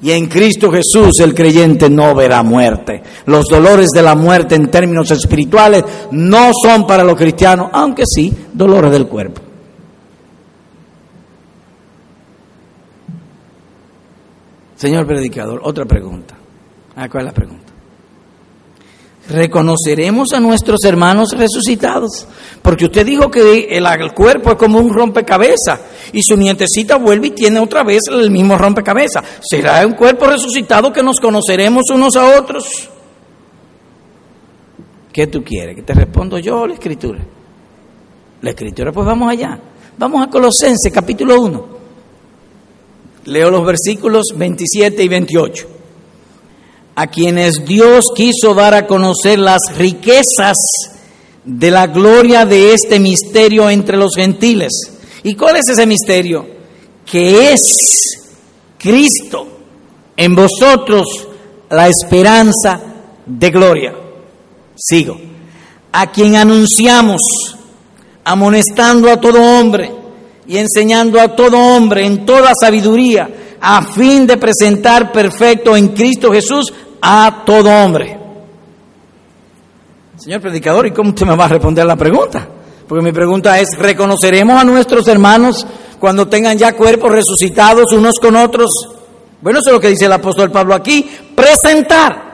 [0.00, 3.02] Y en Cristo Jesús el creyente no verá muerte.
[3.26, 8.32] Los dolores de la muerte en términos espirituales no son para los cristianos, aunque sí
[8.52, 9.42] dolores del cuerpo.
[14.76, 16.36] Señor predicador, otra pregunta.
[16.94, 17.67] Ah, ¿Cuál es la pregunta?
[19.28, 22.26] Reconoceremos a nuestros hermanos resucitados.
[22.62, 25.80] Porque usted dijo que el, cuerpo es como un rompecabezas
[26.12, 29.22] y su nietecita vuelve y tiene otra vez el mismo rompecabezas.
[29.40, 32.88] ¿Será un cuerpo resucitado que nos conoceremos unos a otros?
[35.12, 35.76] ¿Qué tú quieres?
[35.76, 37.20] ¿Que te respondo yo o la escritura?
[38.40, 39.58] La escritura, pues vamos allá.
[39.96, 41.78] Vamos a Colosenses capítulo 1.
[43.26, 45.77] Leo los versículos 27 y 28
[47.00, 50.56] a quienes Dios quiso dar a conocer las riquezas
[51.44, 54.72] de la gloria de este misterio entre los gentiles.
[55.22, 56.44] ¿Y cuál es ese misterio?
[57.06, 57.62] Que es
[58.76, 59.46] Cristo
[60.16, 61.28] en vosotros
[61.70, 62.80] la esperanza
[63.24, 63.94] de gloria.
[64.74, 65.20] Sigo.
[65.92, 67.20] A quien anunciamos,
[68.24, 69.92] amonestando a todo hombre
[70.48, 73.30] y enseñando a todo hombre en toda sabiduría,
[73.60, 78.18] a fin de presentar perfecto en Cristo Jesús a todo hombre.
[80.16, 82.46] Señor predicador, ¿y cómo usted me va a responder la pregunta?
[82.88, 85.66] Porque mi pregunta es, ¿reconoceremos a nuestros hermanos
[86.00, 88.70] cuando tengan ya cuerpos resucitados unos con otros?
[89.40, 92.28] Bueno, eso es lo que dice el apóstol Pablo aquí, presentar.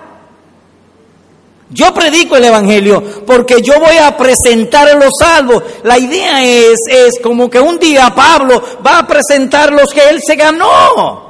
[1.71, 5.63] Yo predico el Evangelio porque yo voy a presentar a los salvos.
[5.83, 10.21] La idea es, es como que un día Pablo va a presentar los que él
[10.25, 11.24] se ganó.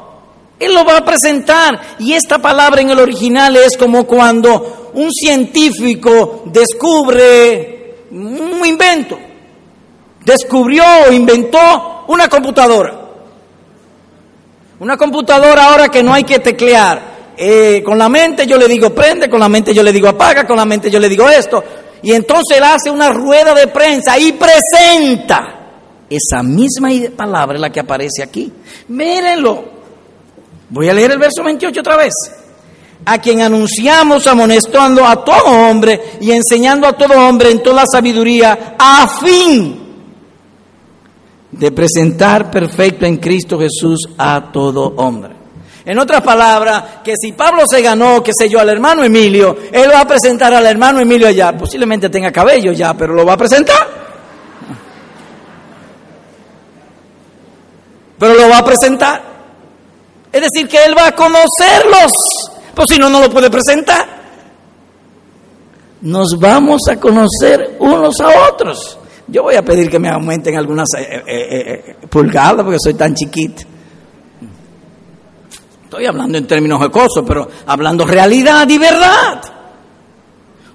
[0.58, 1.96] Él lo va a presentar.
[1.98, 9.18] Y esta palabra en el original es como cuando un científico descubre un invento.
[10.24, 13.00] Descubrió o inventó una computadora.
[14.80, 17.14] Una computadora ahora que no hay que teclear.
[17.36, 20.46] Eh, con la mente yo le digo prende, con la mente yo le digo apaga,
[20.46, 21.62] con la mente yo le digo esto.
[22.02, 25.60] Y entonces él hace una rueda de prensa y presenta
[26.08, 28.52] esa misma palabra la que aparece aquí.
[28.88, 29.73] Mírenlo.
[30.74, 32.12] Voy a leer el verso 28 otra vez.
[33.06, 38.74] A quien anunciamos amonestando a todo hombre y enseñando a todo hombre en toda sabiduría,
[38.76, 39.78] a fin
[41.52, 45.36] de presentar perfecto en Cristo Jesús a todo hombre.
[45.84, 49.90] En otras palabras, que si Pablo se ganó, qué sé yo, al hermano Emilio, él
[49.92, 51.56] va a presentar al hermano Emilio allá.
[51.56, 53.86] Posiblemente tenga cabello ya, pero lo va a presentar.
[58.18, 59.33] Pero lo va a presentar.
[60.34, 62.12] Es decir, que Él va a conocerlos,
[62.74, 64.04] pues si no, no lo puede presentar.
[66.00, 68.98] Nos vamos a conocer unos a otros.
[69.28, 73.14] Yo voy a pedir que me aumenten algunas eh, eh, eh, pulgadas porque soy tan
[73.14, 73.62] chiquito.
[75.84, 79.40] Estoy hablando en términos jocosos, pero hablando realidad y verdad.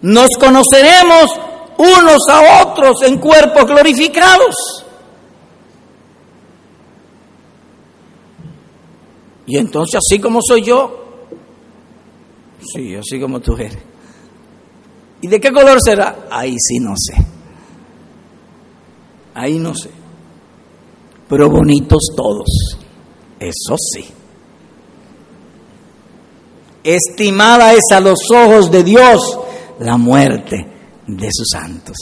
[0.03, 1.37] Nos conoceremos
[1.77, 4.85] unos a otros en cuerpos glorificados.
[9.49, 11.25] Y entonces así como soy yo,
[12.62, 13.79] sí, así como tú eres.
[15.21, 16.27] ¿Y de qué color será?
[16.29, 17.15] Ahí sí no sé.
[19.33, 19.89] Ahí no sé.
[21.27, 22.77] Pero bonitos todos.
[23.39, 24.05] Eso sí.
[26.83, 29.39] Estimada es a los ojos de Dios
[29.79, 30.67] la muerte
[31.07, 31.97] de sus santos.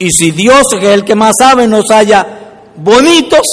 [0.00, 3.46] Y si Dios, que es el que más sabe, nos haya bonitos,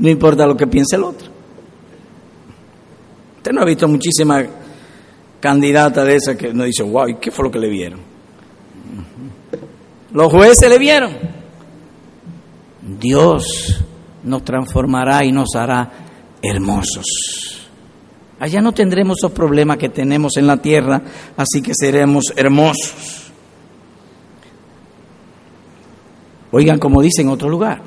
[0.00, 1.28] no importa lo que piense el otro.
[3.36, 4.46] Usted no ha visto muchísimas
[5.40, 8.00] candidatas de esas que nos dicen, wow, ¿y qué fue lo que le vieron?
[10.12, 11.12] Los jueces le vieron.
[12.98, 13.84] Dios
[14.24, 15.90] nos transformará y nos hará
[16.42, 17.68] hermosos.
[18.38, 21.02] Allá no tendremos esos problemas que tenemos en la tierra,
[21.36, 23.30] así que seremos hermosos.
[26.52, 27.82] Oigan como dice en otro lugar,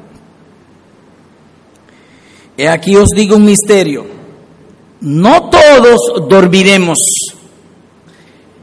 [2.58, 4.06] He aquí os digo un misterio.
[5.01, 6.99] No todos dormiremos,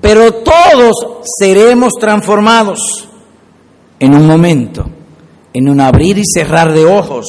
[0.01, 0.95] pero todos
[1.39, 3.09] seremos transformados
[3.99, 4.87] en un momento,
[5.53, 7.27] en un abrir y cerrar de ojos,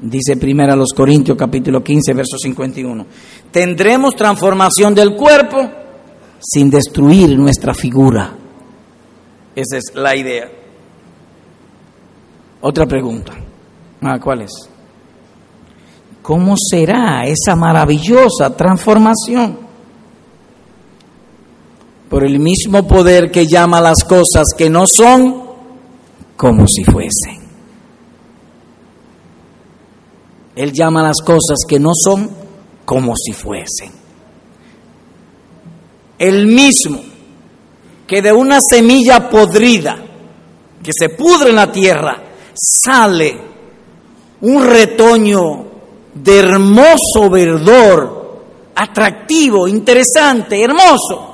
[0.00, 3.06] dice primero los Corintios capítulo 15, verso 51.
[3.52, 5.70] Tendremos transformación del cuerpo
[6.40, 8.32] sin destruir nuestra figura.
[9.54, 10.50] Esa es la idea.
[12.60, 13.32] Otra pregunta.
[14.02, 14.73] Ah, ¿Cuál es?
[16.24, 19.64] ¿Cómo será esa maravillosa transformación?
[22.14, 25.42] por el mismo poder que llama las cosas que no son
[26.36, 27.42] como si fuesen.
[30.54, 32.30] Él llama las cosas que no son
[32.84, 33.90] como si fuesen.
[36.16, 37.02] El mismo
[38.06, 39.96] que de una semilla podrida
[40.84, 42.22] que se pudre en la tierra
[42.54, 43.36] sale
[44.42, 45.64] un retoño
[46.14, 48.44] de hermoso verdor,
[48.74, 51.32] atractivo, interesante, hermoso.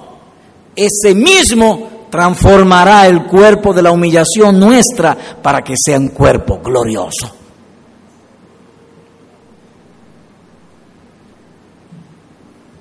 [0.75, 7.37] Ese mismo transformará el cuerpo de la humillación nuestra para que sea un cuerpo glorioso.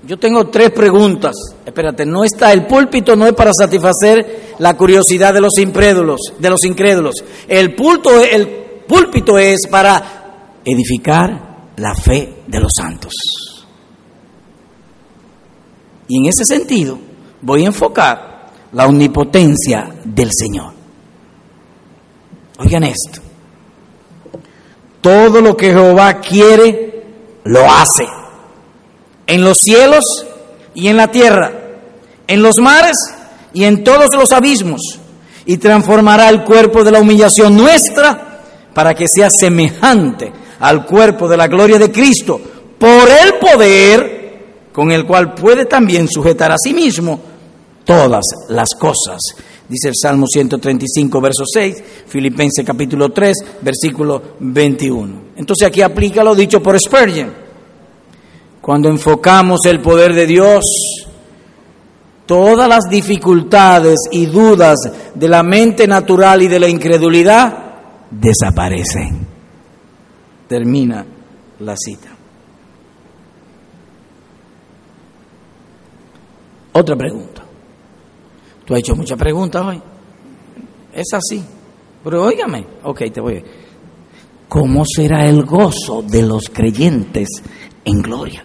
[0.06, 1.36] Yo tengo tres preguntas.
[1.64, 6.50] Espérate, no está el púlpito no es para satisfacer la curiosidad de los incrédulos, de
[6.50, 7.24] los incrédulos.
[7.48, 8.48] El pulto, el
[8.88, 11.49] púlpito es para edificar
[11.80, 13.14] la fe de los santos.
[16.08, 16.98] Y en ese sentido
[17.42, 20.74] voy a enfocar la omnipotencia del Señor.
[22.58, 23.22] Oigan esto.
[25.02, 27.04] Todo lo que Jehová quiere,
[27.46, 28.06] lo hace
[29.26, 30.26] en los cielos
[30.74, 31.52] y en la tierra,
[32.28, 32.98] en los mares
[33.54, 34.82] y en todos los abismos,
[35.46, 38.42] y transformará el cuerpo de la humillación nuestra
[38.74, 42.40] para que sea semejante al cuerpo de la gloria de Cristo,
[42.78, 44.20] por el poder
[44.72, 47.20] con el cual puede también sujetar a sí mismo
[47.84, 49.20] todas las cosas.
[49.68, 55.22] Dice el Salmo 135, verso 6, Filipenses capítulo 3, versículo 21.
[55.36, 57.32] Entonces aquí aplica lo dicho por Spurgeon.
[58.62, 60.66] Cuando enfocamos el poder de Dios,
[62.26, 64.78] todas las dificultades y dudas
[65.14, 67.58] de la mente natural y de la incredulidad
[68.12, 69.29] desaparecen.
[70.50, 71.06] Termina
[71.60, 72.10] la cita.
[76.74, 77.44] Otra pregunta.
[78.66, 79.82] Tú has hecho muchas preguntas hoy.
[80.94, 81.44] Es así.
[82.04, 82.66] Pero óigame.
[82.84, 83.44] Ok, te voy a...
[84.48, 87.30] ¿Cómo será el gozo de los creyentes
[87.86, 88.44] en gloria?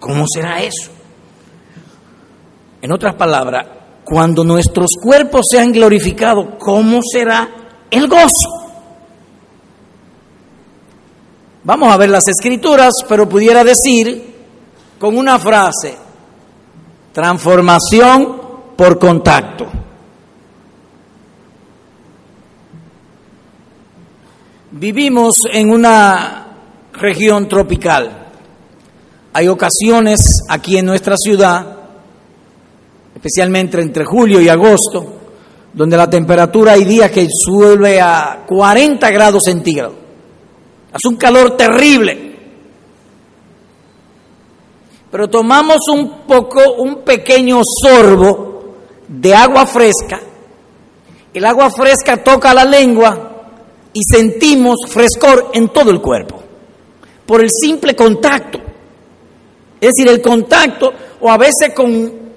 [0.00, 0.90] ¿Cómo será eso?
[2.80, 3.66] En otras palabras,
[4.02, 7.48] cuando nuestros cuerpos sean glorificados, ¿cómo será
[7.90, 8.55] el gozo?
[11.66, 14.34] Vamos a ver las escrituras, pero pudiera decir
[14.98, 15.94] con una frase,
[17.12, 18.40] transformación
[18.74, 19.66] por contacto.
[24.70, 26.46] Vivimos en una
[26.94, 28.26] región tropical
[29.36, 31.66] hay ocasiones aquí en nuestra ciudad,
[33.14, 35.12] especialmente entre julio y agosto,
[35.74, 40.05] donde la temperatura hay días que sube a 40 grados centígrados.
[40.96, 42.36] Hace un calor terrible.
[45.10, 48.76] Pero tomamos un poco, un pequeño sorbo
[49.06, 50.18] de agua fresca.
[51.34, 53.42] El agua fresca toca la lengua
[53.92, 56.42] y sentimos frescor en todo el cuerpo
[57.26, 58.58] por el simple contacto.
[59.78, 61.90] Es decir, el contacto, o a veces con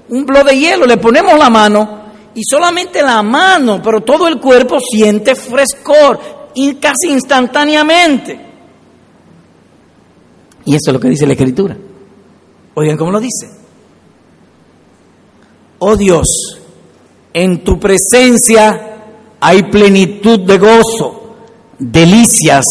[0.10, 2.00] un bloque de hielo le ponemos la mano
[2.36, 6.20] y solamente la mano, pero todo el cuerpo siente frescor
[6.56, 8.49] y casi instantáneamente.
[10.70, 11.76] Y eso es lo que dice la Escritura.
[12.76, 13.50] Oigan cómo lo dice.
[15.80, 16.28] Oh Dios,
[17.34, 18.98] en tu presencia
[19.40, 21.38] hay plenitud de gozo,
[21.80, 22.68] delicias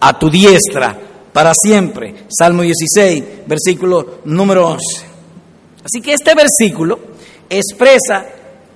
[0.00, 0.98] a tu diestra
[1.34, 2.24] para siempre.
[2.30, 5.04] Salmo 16, versículo número 11.
[5.84, 6.98] Así que este versículo
[7.50, 8.24] expresa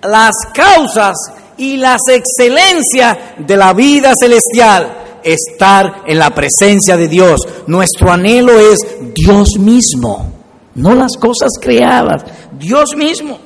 [0.03, 1.17] las causas
[1.57, 7.41] y las excelencias de la vida celestial, estar en la presencia de Dios.
[7.67, 8.79] Nuestro anhelo es
[9.15, 10.33] Dios mismo,
[10.75, 12.25] no las cosas creadas,
[12.59, 13.39] Dios mismo,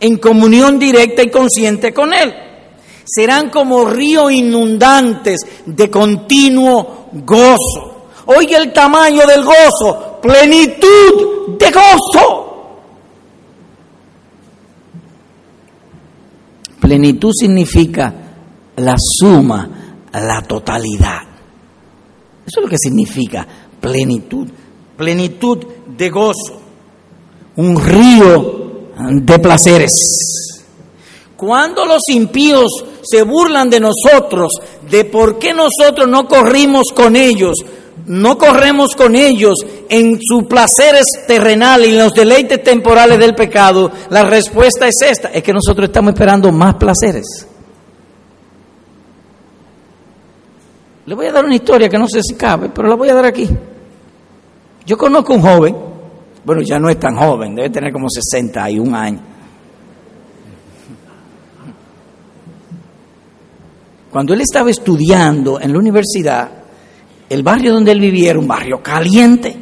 [0.00, 2.32] en comunión directa y consciente con Él.
[3.04, 7.98] Serán como ríos inundantes de continuo gozo
[8.30, 12.44] Oye el tamaño del gozo, plenitud de gozo.
[16.78, 18.12] Plenitud significa
[18.76, 19.77] la suma,
[20.12, 21.22] la totalidad.
[22.46, 23.46] Eso es lo que significa
[23.80, 24.48] plenitud.
[24.96, 25.58] Plenitud
[25.96, 26.60] de gozo.
[27.56, 30.64] Un río de placeres.
[31.36, 34.52] Cuando los impíos se burlan de nosotros,
[34.90, 37.58] de por qué nosotros no corrimos con ellos,
[38.06, 39.54] no corremos con ellos
[39.88, 45.28] en sus placeres terrenales y en los deleites temporales del pecado, la respuesta es esta,
[45.28, 47.46] es que nosotros estamos esperando más placeres.
[51.08, 53.14] Le voy a dar una historia que no sé si cabe, pero la voy a
[53.14, 53.48] dar aquí.
[54.84, 55.74] Yo conozco un joven,
[56.44, 59.22] bueno, ya no es tan joven, debe tener como 61 años.
[64.10, 66.50] Cuando él estaba estudiando en la universidad,
[67.30, 69.56] el barrio donde él vivía era un barrio caliente.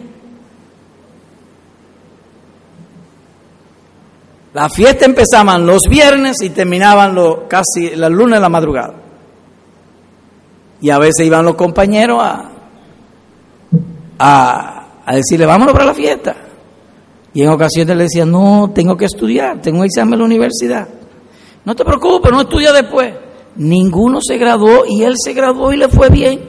[4.52, 7.16] La fiesta empezaban los viernes y terminaban
[7.46, 9.05] casi las lunes de la madrugada.
[10.86, 12.48] Y a veces iban los compañeros a,
[15.04, 16.36] a, decirle, vámonos para la fiesta.
[17.34, 20.86] Y en ocasiones le decían, no, tengo que estudiar, tengo un examen en la universidad.
[21.64, 23.12] No te preocupes, no estudia después.
[23.56, 26.40] Ninguno se graduó y él se graduó y le fue bien.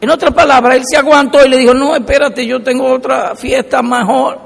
[0.00, 3.80] En otras palabras, él se aguantó y le dijo, no, espérate, yo tengo otra fiesta
[3.80, 4.40] mejor.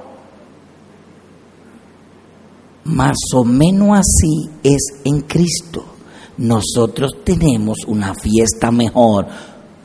[2.84, 5.86] Más o menos así es en Cristo.
[6.38, 9.26] Nosotros tenemos una fiesta mejor.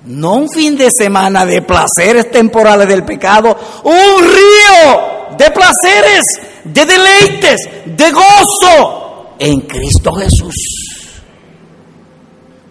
[0.05, 6.23] No un fin de semana de placeres temporales del pecado, un río de placeres,
[6.63, 10.55] de deleites, de gozo en Cristo Jesús.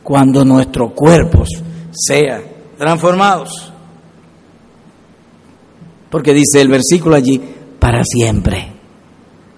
[0.02, 1.48] Cuando nuestros cuerpos
[1.92, 2.42] sean
[2.76, 3.72] transformados.
[6.10, 7.40] Porque dice el versículo allí,
[7.78, 8.72] para siempre.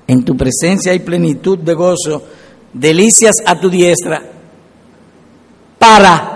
[0.07, 2.23] En tu presencia hay plenitud de gozo,
[2.75, 4.23] delicias a tu diestra,
[5.79, 6.35] para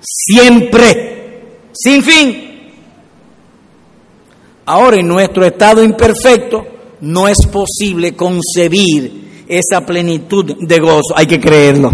[0.00, 1.42] siempre,
[1.72, 2.46] sin fin.
[4.66, 6.66] Ahora en nuestro estado imperfecto
[7.00, 11.90] no es posible concebir esa plenitud de gozo, hay que creerlo.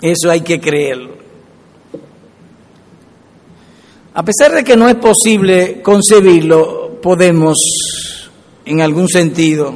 [0.00, 1.14] Eso hay que creerlo.
[4.12, 7.56] A pesar de que no es posible concebirlo, podemos
[8.64, 9.74] en algún sentido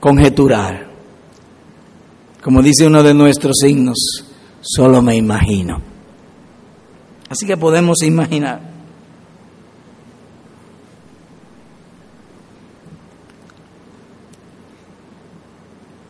[0.00, 0.88] conjeturar.
[2.42, 4.24] Como dice uno de nuestros signos,
[4.60, 5.80] solo me imagino.
[7.28, 8.60] Así que podemos imaginar.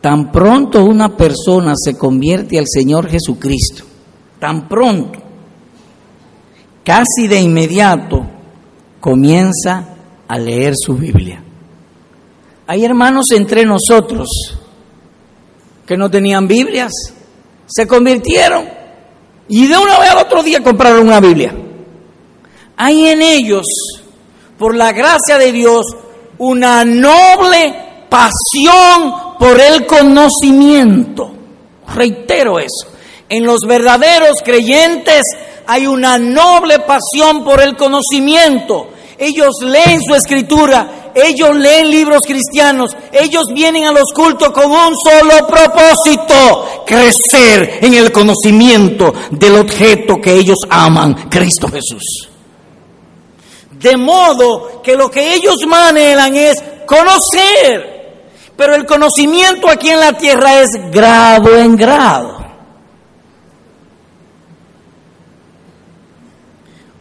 [0.01, 3.83] Tan pronto una persona se convierte al Señor Jesucristo,
[4.39, 5.19] tan pronto,
[6.85, 8.25] casi de inmediato,
[9.01, 9.89] comienza
[10.25, 11.43] a leer su Biblia.
[12.71, 14.27] Hay hermanos entre nosotros
[15.87, 16.91] que no tenían Biblias,
[17.65, 18.69] se convirtieron
[19.47, 21.51] y de una vez al otro día compraron una Biblia.
[22.77, 23.65] Hay en ellos,
[24.59, 25.83] por la gracia de Dios,
[26.37, 31.31] una noble pasión por el conocimiento.
[31.95, 32.87] Reitero eso.
[33.29, 35.23] En los verdaderos creyentes
[35.65, 38.89] hay una noble pasión por el conocimiento.
[39.17, 44.95] Ellos leen su escritura, ellos leen libros cristianos, ellos vienen a los cultos con un
[44.95, 52.29] solo propósito, crecer en el conocimiento del objeto que ellos aman, Cristo Jesús.
[53.71, 56.55] De modo que lo que ellos manejan es
[56.85, 57.99] conocer,
[58.55, 62.38] pero el conocimiento aquí en la tierra es grado en grado.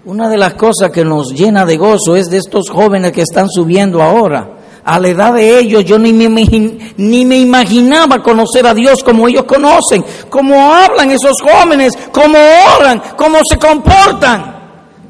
[0.08, 3.46] Una de las cosas que nos llena de gozo es de estos jóvenes que están
[3.50, 4.56] subiendo ahora.
[4.82, 10.02] A la edad de ellos yo ni me, imaginaba conocer a Dios como ellos conocen,
[10.30, 12.38] cómo hablan esos jóvenes, cómo
[12.78, 14.56] oran, cómo se comportan.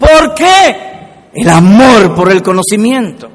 [0.01, 1.31] ¿Por qué?
[1.33, 3.31] El amor por el conocimiento.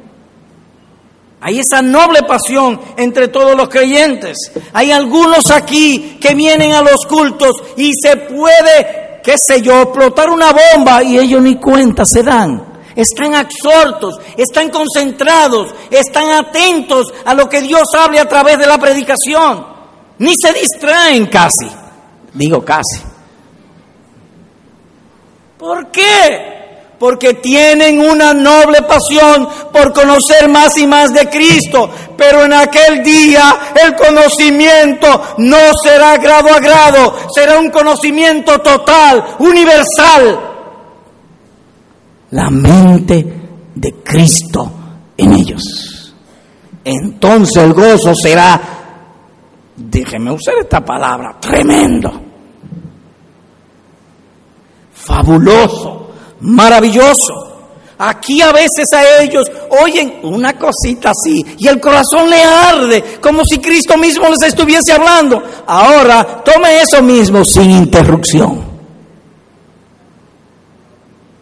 [1.40, 4.36] Hay esa noble pasión entre todos los creyentes.
[4.74, 10.30] Hay algunos aquí que vienen a los cultos y se puede qué sé yo, explotar
[10.30, 12.74] una bomba y ellos ni cuenta se dan.
[12.96, 18.78] Están absortos, están concentrados, están atentos a lo que Dios hable a través de la
[18.78, 19.66] predicación.
[20.20, 21.68] Ni se distraen casi.
[22.34, 23.02] Digo casi.
[25.58, 26.53] ¿Por qué?
[27.04, 31.90] Porque tienen una noble pasión por conocer más y más de Cristo.
[32.16, 39.36] Pero en aquel día el conocimiento no será grado a grado, será un conocimiento total,
[39.40, 40.40] universal.
[42.32, 43.34] La mente
[43.76, 44.72] de Cristo
[45.18, 46.16] en ellos.
[46.86, 48.62] Entonces el gozo será,
[49.76, 52.14] déjeme usar esta palabra, tremendo,
[54.94, 56.04] fabuloso
[56.44, 57.50] maravilloso.
[57.98, 59.50] Aquí a veces a ellos
[59.82, 64.94] oyen una cosita así y el corazón le arde como si Cristo mismo les estuviese
[64.94, 65.42] hablando.
[65.66, 68.62] Ahora tome eso mismo sin interrupción.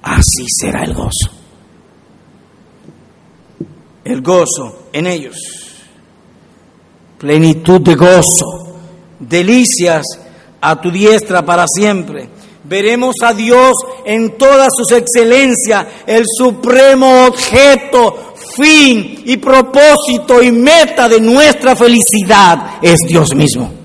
[0.04, 1.32] Así será el gozo.
[4.04, 5.38] El gozo en ellos.
[7.18, 8.46] Plenitud de gozo.
[9.20, 10.04] Delicias
[10.60, 12.30] a tu diestra para siempre
[12.72, 13.74] veremos a Dios
[14.06, 22.78] en todas sus excelencias, el supremo objeto, fin y propósito y meta de nuestra felicidad
[22.82, 23.82] es Dios mismo.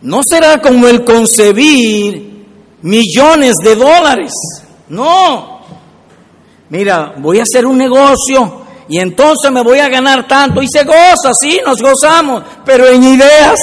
[0.00, 2.46] no será como el concebir
[2.82, 4.32] millones de dólares.
[4.88, 5.58] No.
[6.70, 10.62] Mira, voy a hacer un negocio y entonces me voy a ganar tanto.
[10.62, 13.58] Y se goza, sí, nos gozamos, pero en ideas.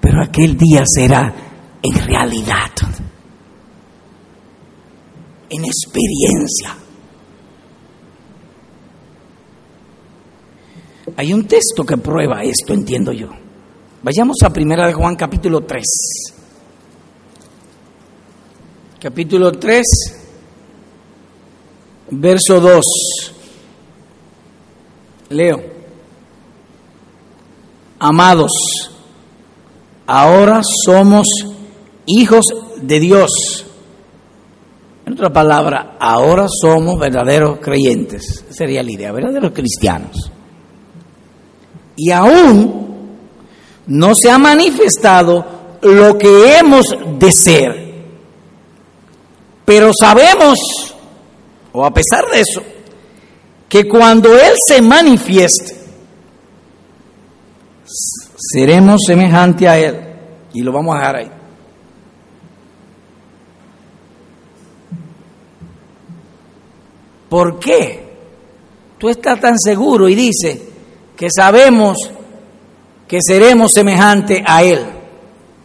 [0.00, 1.32] Pero aquel día será
[1.82, 2.70] en realidad,
[5.48, 6.76] en experiencia.
[11.16, 13.28] Hay un texto que prueba esto, entiendo yo.
[14.02, 15.84] Vayamos a Primera de Juan capítulo 3.
[19.00, 19.86] Capítulo 3,
[22.10, 22.84] verso 2.
[25.30, 25.62] Leo.
[27.98, 28.50] Amados,
[30.10, 31.28] ahora somos
[32.06, 32.44] hijos
[32.82, 33.30] de Dios.
[35.06, 38.44] En otra palabra, ahora somos verdaderos creyentes.
[38.48, 40.32] Esa sería la idea, verdaderos cristianos.
[41.96, 43.18] Y aún
[43.86, 45.44] no se ha manifestado
[45.82, 46.86] lo que hemos
[47.18, 47.94] de ser.
[49.64, 50.58] Pero sabemos,
[51.72, 52.62] o a pesar de eso,
[53.68, 55.79] que cuando Él se manifieste,
[58.52, 59.96] seremos semejantes a Él.
[60.52, 61.30] Y lo vamos a dejar ahí.
[67.28, 68.10] ¿Por qué?
[68.98, 70.60] Tú estás tan seguro y dices
[71.16, 71.96] que sabemos
[73.06, 74.84] que seremos semejantes a Él.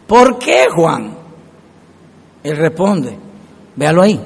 [0.06, 1.18] ¿Por qué, Juan?
[2.44, 3.18] Él responde,
[3.76, 4.22] véalo ahí.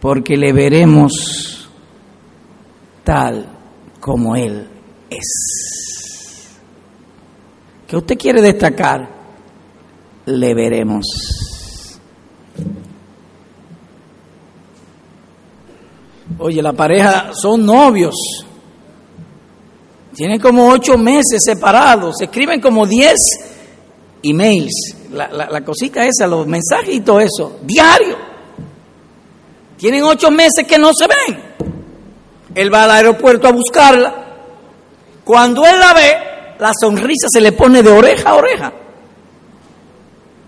[0.00, 1.68] Porque le veremos
[3.04, 3.46] tal
[4.00, 4.69] como Él
[5.10, 6.58] es.
[7.86, 9.08] ¿Qué usted quiere destacar?
[10.26, 11.06] Le veremos.
[16.38, 18.14] Oye, la pareja son novios.
[20.14, 22.16] Tienen como ocho meses separados.
[22.18, 23.20] Se escriben como diez
[24.22, 24.94] emails.
[25.12, 26.46] La, la, cosita esa, los
[27.04, 27.58] todo eso.
[27.62, 28.16] Diario.
[29.76, 31.42] Tienen ocho meses que no se ven.
[32.54, 34.29] Él va al aeropuerto a buscarla.
[35.24, 36.16] Cuando él la ve,
[36.58, 38.72] la sonrisa se le pone de oreja a oreja.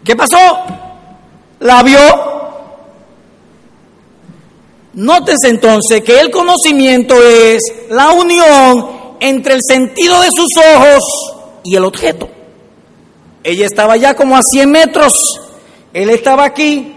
[0.04, 0.36] ¿Qué pasó?
[1.60, 2.32] La vio
[4.94, 11.02] Nótese entonces que el conocimiento es la unión entre el sentido de sus ojos
[11.64, 12.28] y el objeto.
[13.42, 15.14] Ella estaba ya como a 100 metros,
[15.94, 16.94] él estaba aquí,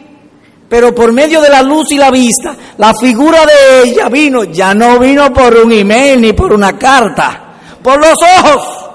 [0.68, 4.74] pero por medio de la luz y la vista, la figura de ella vino, ya
[4.74, 7.45] no vino por un email ni por una carta,
[7.86, 8.90] por los ojos,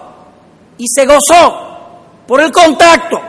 [0.76, 1.54] y se gozó
[2.26, 3.20] por el contacto.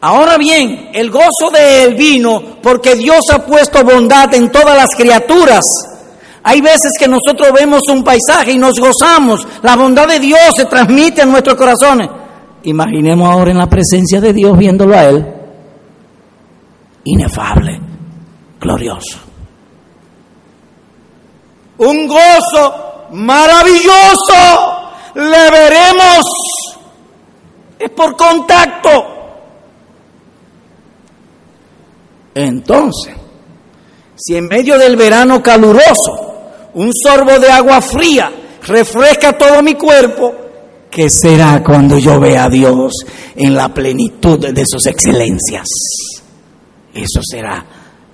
[0.00, 4.90] Ahora bien, el gozo de él vino porque Dios ha puesto bondad en todas las
[4.96, 5.64] criaturas.
[6.44, 9.48] Hay veces que nosotros vemos un paisaje y nos gozamos.
[9.62, 12.08] La bondad de Dios se transmite en nuestros corazones.
[12.62, 15.26] Imaginemos ahora en la presencia de Dios viéndolo a Él.
[17.02, 17.80] Inefable,
[18.60, 19.18] glorioso.
[21.78, 24.80] Un gozo maravilloso.
[25.14, 26.24] Le veremos.
[27.78, 28.90] Es por contacto.
[32.34, 33.14] Entonces,
[34.16, 36.32] si en medio del verano caluroso
[36.74, 38.32] un sorbo de agua fría
[38.62, 40.34] refresca todo mi cuerpo,
[40.90, 42.92] ¿qué será cuando yo vea a Dios
[43.36, 45.66] en la plenitud de sus excelencias?
[46.94, 47.64] Eso será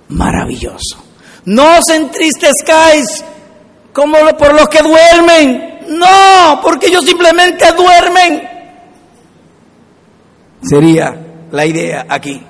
[0.09, 0.97] maravilloso.
[1.45, 3.23] No os entristezcáis
[3.93, 5.79] como por los que duermen.
[5.89, 8.47] No, porque ellos simplemente duermen.
[10.61, 11.15] Sería
[11.51, 12.41] la idea aquí.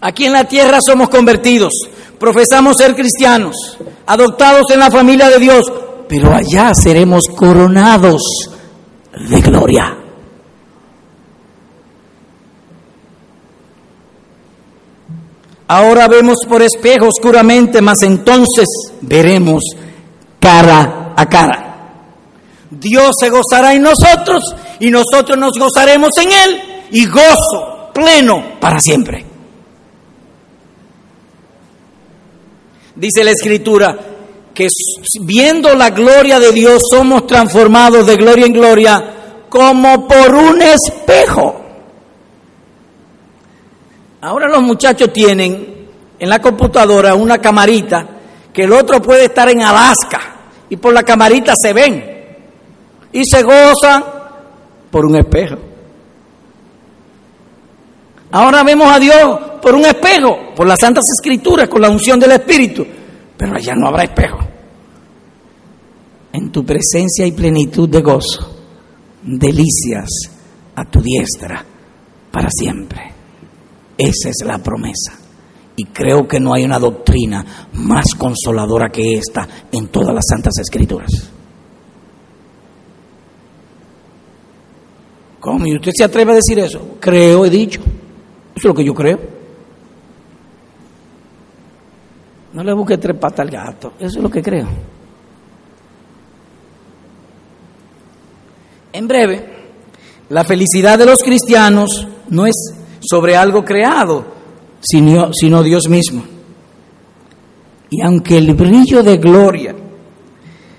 [0.00, 1.72] Aquí en la tierra somos convertidos,
[2.18, 5.62] profesamos ser cristianos, adoptados en la familia de Dios,
[6.06, 8.22] pero allá seremos coronados
[9.28, 10.03] de gloria.
[15.66, 18.66] Ahora vemos por espejo oscuramente, mas entonces
[19.00, 19.62] veremos
[20.38, 21.64] cara a cara.
[22.70, 24.42] Dios se gozará en nosotros
[24.80, 29.24] y nosotros nos gozaremos en Él y gozo pleno para siempre.
[32.96, 33.98] Dice la escritura
[34.52, 34.68] que
[35.22, 39.14] viendo la gloria de Dios somos transformados de gloria en gloria
[39.48, 41.63] como por un espejo.
[44.24, 45.86] Ahora los muchachos tienen
[46.18, 48.08] en la computadora una camarita
[48.54, 50.20] que el otro puede estar en Alaska
[50.70, 52.02] y por la camarita se ven
[53.12, 54.02] y se gozan
[54.90, 55.56] por un espejo.
[58.30, 62.32] Ahora vemos a Dios por un espejo, por las santas escrituras, con la unción del
[62.32, 62.86] Espíritu.
[63.36, 64.38] Pero allá no habrá espejo.
[66.32, 68.56] en tu presencia y plenitud de gozo,
[69.22, 70.08] delicias
[70.74, 71.62] a tu diestra
[72.32, 73.13] para siempre.
[73.96, 75.18] Esa es la promesa.
[75.76, 80.54] Y creo que no hay una doctrina más consoladora que esta en todas las santas
[80.60, 81.30] escrituras.
[85.40, 85.66] ¿Cómo?
[85.66, 86.96] ¿Y usted se atreve a decir eso?
[87.00, 87.80] Creo, he dicho.
[87.80, 89.18] Eso es lo que yo creo.
[92.54, 93.92] No le busque tres patas al gato.
[93.98, 94.68] Eso es lo que creo.
[98.92, 99.44] En breve,
[100.28, 102.54] la felicidad de los cristianos no es
[103.08, 104.24] sobre algo creado,
[104.80, 106.24] sino, sino Dios mismo.
[107.90, 109.74] Y aunque el brillo de gloria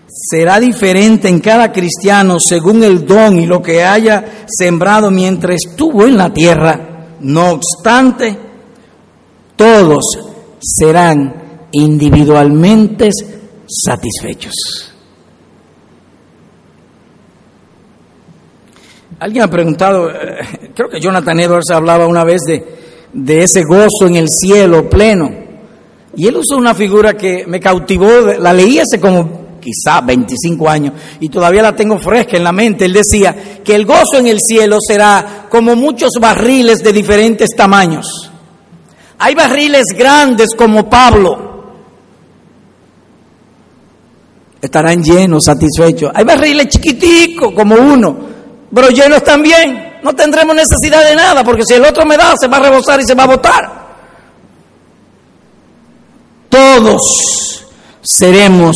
[0.08, 6.06] será diferente en cada cristiano según el don y lo que haya sembrado mientras estuvo
[6.06, 8.38] en la tierra, no obstante,
[9.56, 10.04] todos
[10.60, 13.10] serán individualmente
[13.68, 14.95] satisfechos.
[19.20, 22.66] Alguien ha preguntado, eh, creo que Jonathan Edwards hablaba una vez de,
[23.14, 25.32] de ese gozo en el cielo pleno.
[26.18, 28.08] Y él usó una figura que me cautivó,
[28.40, 32.86] la leí hace como quizá 25 años y todavía la tengo fresca en la mente.
[32.86, 38.32] Él decía que el gozo en el cielo será como muchos barriles de diferentes tamaños.
[39.18, 41.46] Hay barriles grandes como Pablo,
[44.62, 46.12] estarán llenos, satisfechos.
[46.14, 48.35] Hay barriles chiquiticos como uno,
[48.74, 50.00] pero llenos también.
[50.04, 53.00] No tendremos necesidad de nada, porque si el otro me da, se va a rebosar
[53.02, 53.86] y se va a botar.
[56.50, 57.66] Todos
[58.02, 58.76] seremos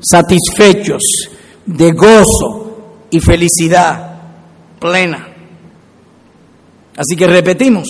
[0.00, 1.02] satisfechos
[1.64, 4.20] de gozo y felicidad
[4.80, 5.28] plena.
[6.96, 7.86] Así que repetimos,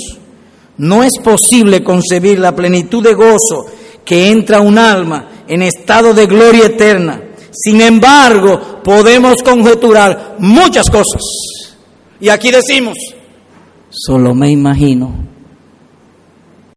[0.78, 3.66] no es posible concebir la plenitud de gozo
[4.04, 7.22] que entra un alma en estado de gloria eterna
[7.64, 11.22] sin embargo, podemos conjeturar muchas cosas.
[12.20, 12.96] Y aquí decimos,
[13.90, 15.12] solo me imagino